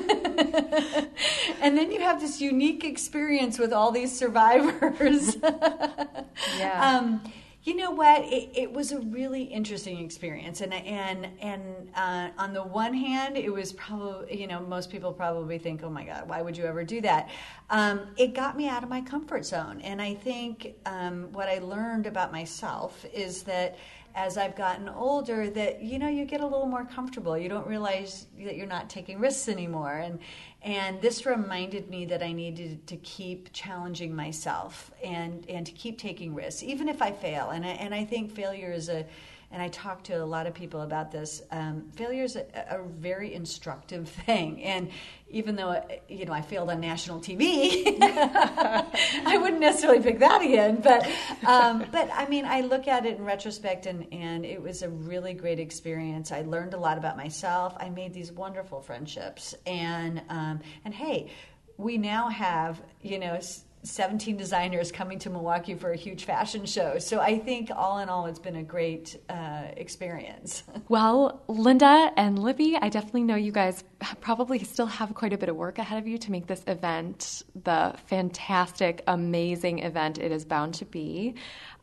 and 1.63 1.77
then 1.77 1.91
you 1.91 2.01
have 2.01 2.21
this 2.21 2.41
unique 2.41 2.85
experience 2.85 3.59
with 3.59 3.73
all 3.73 3.91
these 3.91 4.17
survivors. 4.17 5.37
yeah. 6.59 6.99
Um, 6.99 7.23
you 7.65 7.75
know 7.75 7.91
what? 7.91 8.23
It, 8.25 8.51
it, 8.55 8.73
was 8.73 8.93
a 8.93 9.01
really 9.01 9.43
interesting 9.43 9.99
experience, 9.99 10.61
and 10.61 10.73
and 10.73 11.27
and 11.41 11.91
uh, 11.95 12.29
on 12.39 12.53
the 12.53 12.63
one 12.63 12.95
hand, 12.95 13.37
it 13.37 13.53
was 13.53 13.73
probably 13.73 14.41
you 14.41 14.47
know 14.47 14.61
most 14.61 14.91
people 14.91 15.13
probably 15.13 15.59
think, 15.59 15.83
oh 15.83 15.91
my 15.91 16.05
God, 16.05 16.29
why 16.29 16.41
would 16.41 16.57
you 16.57 16.65
ever 16.65 16.85
do 16.85 17.01
that? 17.01 17.29
Um, 17.69 18.03
it 18.17 18.35
got 18.35 18.57
me 18.57 18.69
out 18.69 18.85
of 18.85 18.89
my 18.89 19.01
comfort 19.01 19.45
zone, 19.45 19.81
and 19.83 20.01
I 20.01 20.15
think 20.15 20.75
um, 20.87 21.33
what 21.33 21.49
I 21.49 21.59
learned 21.59 22.07
about 22.07 22.31
myself 22.31 23.05
is 23.13 23.43
that 23.43 23.77
as 24.19 24.37
I've 24.37 24.57
gotten 24.57 24.89
older 24.89 25.49
that 25.51 25.81
you 25.81 25.97
know 26.01 26.09
you 26.09 26.25
get 26.25 26.41
a 26.41 26.47
little 26.47 26.67
more 26.67 26.85
comfortable. 26.85 27.39
You 27.39 27.49
don't 27.49 27.67
realize 27.69 28.27
that 28.45 28.57
you're 28.57 28.67
not 28.67 28.91
taking 28.91 29.21
risks 29.21 29.49
anymore, 29.49 29.99
and 29.99 30.19
and 30.63 31.01
this 31.01 31.25
reminded 31.25 31.89
me 31.89 32.05
that 32.07 32.21
I 32.21 32.33
needed 32.33 32.85
to 32.89 32.97
keep 32.97 33.53
challenging 33.53 34.15
myself 34.15 34.91
and 35.05 35.49
and 35.49 35.65
to 35.65 35.73
keep 35.73 35.99
taking 35.99 36.35
risks, 36.35 36.65
even 36.65 36.89
if 36.89 37.01
I 37.01 37.13
fail. 37.13 37.51
And 37.51 37.65
I, 37.65 37.69
and 37.69 37.95
I 37.95 38.05
think 38.05 38.33
failure 38.33 38.73
is 38.73 38.89
a 38.89 39.07
and 39.51 39.63
I 39.63 39.69
talk 39.69 40.05
to 40.05 40.15
a 40.15 40.25
lot 40.25 40.47
of 40.47 40.53
people 40.53 40.83
about 40.83 41.11
this. 41.11 41.43
Um, 41.51 41.91
failure 41.97 42.25
is 42.25 42.37
a, 42.37 42.45
a, 42.71 42.83
very 42.83 43.33
instructive 43.33 44.09
thing, 44.27 44.63
and 44.63 44.91
even 45.31 45.57
though 45.57 45.83
you 46.09 46.27
know 46.27 46.33
I 46.33 46.43
failed 46.43 46.71
on 46.71 46.81
national 46.81 47.21
TV, 47.21 47.85
I 48.03 49.39
wouldn't 49.41 49.61
necessarily 49.61 50.03
pick 50.03 50.19
that 50.19 50.43
again. 50.43 50.81
But 50.83 51.09
um, 51.47 51.85
but 51.91 52.11
I 52.13 52.29
mean, 52.29 52.45
I 52.45 52.61
look 52.61 52.89
at 52.89 53.07
it 53.07 53.17
in 53.17 53.25
retrospect, 53.25 53.87
and 53.87 54.07
and 54.13 54.45
it 54.45 54.61
was 54.61 54.83
a 54.83 54.89
really 54.89 55.33
great 55.33 55.59
experience. 55.59 56.31
I 56.31 56.43
learned 56.43 56.75
a 56.75 56.79
lot 56.79 56.99
about 56.99 57.17
myself. 57.17 57.75
I 57.79 57.89
made 57.89 58.13
these 58.13 58.31
wonderful 58.31 58.81
friendships, 58.81 59.55
and 59.67 60.21
um, 60.29 60.61
and 60.85 60.93
hey, 60.93 61.31
we 61.79 61.97
now 61.97 62.29
have 62.29 62.83
you 63.01 63.19
know 63.19 63.39
17 63.83 64.37
designers 64.37 64.91
coming 64.91 65.19
to 65.21 65.31
Milwaukee 65.31 65.75
for 65.75 65.93
a 65.93 65.97
huge 65.97 66.25
fashion 66.25 66.67
show. 66.67 66.99
So 66.99 67.21
I 67.21 67.39
think 67.39 67.71
all 67.75 67.99
in 67.99 68.09
all, 68.09 68.27
it's 68.27 68.39
been 68.39 68.57
a 68.57 68.63
great 68.63 69.17
uh, 69.29 69.65
experience. 69.77 70.65
well, 70.89 71.43
Linda 71.49 72.13
and 72.17 72.39
Libby, 72.39 72.77
I 72.81 72.89
definitely 72.89 73.25
know 73.25 73.37
you 73.37 73.53
guys 73.53 73.85
probably 74.21 74.63
still 74.65 74.87
have 74.87 75.15
quite 75.15 75.33
a 75.33 75.39
bit 75.39 75.49
of 75.49 75.57
work 75.57 75.79
ahead 75.79 75.99
of 75.99 76.07
you 76.07 76.19
to 76.19 76.31
make 76.31 76.47
this 76.47 76.63
event 76.67 77.43
the 77.65 77.95
fantastic, 78.07 79.03
amazing 79.07 79.81
event 79.81 80.19
it 80.19 80.33
is 80.33 80.45
bound 80.45 80.75
to 80.75 80.85
be. 80.85 81.35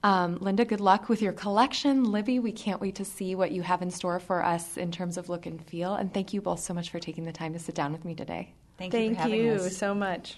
Um, 0.04 0.38
Linda, 0.40 0.66
good 0.66 0.82
luck 0.82 1.10
with 1.10 1.22
your 1.22 1.34
collection. 1.34 2.04
Libby, 2.04 2.40
we 2.40 2.52
can't 2.52 2.80
wait 2.80 2.96
to 2.96 3.06
see 3.06 3.36
what 3.36 3.52
you 3.52 3.64
have 3.64 3.82
in 3.82 3.90
store 3.90 4.20
for 4.20 4.44
us 4.44 4.78
in 4.78 4.92
terms 4.92 5.18
of 5.18 5.30
look 5.30 5.46
and 5.46 5.64
feel. 5.66 5.96
And 5.96 6.14
thank 6.14 6.34
you 6.34 6.42
both 6.42 6.60
so 6.60 6.74
much 6.74 6.92
for 6.92 7.00
taking 7.00 7.24
the 7.24 7.32
time 7.32 7.54
to 7.54 7.60
sit 7.60 7.74
down 7.74 7.92
with 7.92 8.06
me 8.06 8.14
today. 8.14 8.54
Thank 8.78 8.94
you. 8.94 9.16
Thank 9.16 9.32
you 9.32 9.70
so 9.70 9.96
much. 9.96 10.38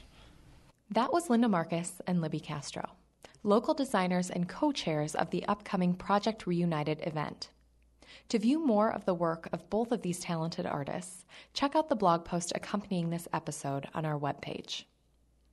That 0.89 1.11
was 1.11 1.29
Linda 1.29 1.49
Marcus 1.49 1.99
and 2.07 2.21
Libby 2.21 2.39
Castro, 2.39 2.91
local 3.43 3.73
designers 3.73 4.29
and 4.29 4.47
co 4.47 4.71
chairs 4.71 5.15
of 5.15 5.31
the 5.31 5.45
upcoming 5.45 5.93
Project 5.93 6.47
Reunited 6.47 7.05
event. 7.05 7.49
To 8.29 8.39
view 8.39 8.65
more 8.65 8.89
of 8.89 9.03
the 9.03 9.13
work 9.13 9.49
of 9.51 9.69
both 9.69 9.91
of 9.91 10.01
these 10.01 10.21
talented 10.21 10.65
artists, 10.65 11.25
check 11.53 11.75
out 11.75 11.89
the 11.89 11.97
blog 11.97 12.23
post 12.23 12.53
accompanying 12.55 13.09
this 13.09 13.27
episode 13.33 13.89
on 13.93 14.05
our 14.05 14.17
webpage. 14.17 14.85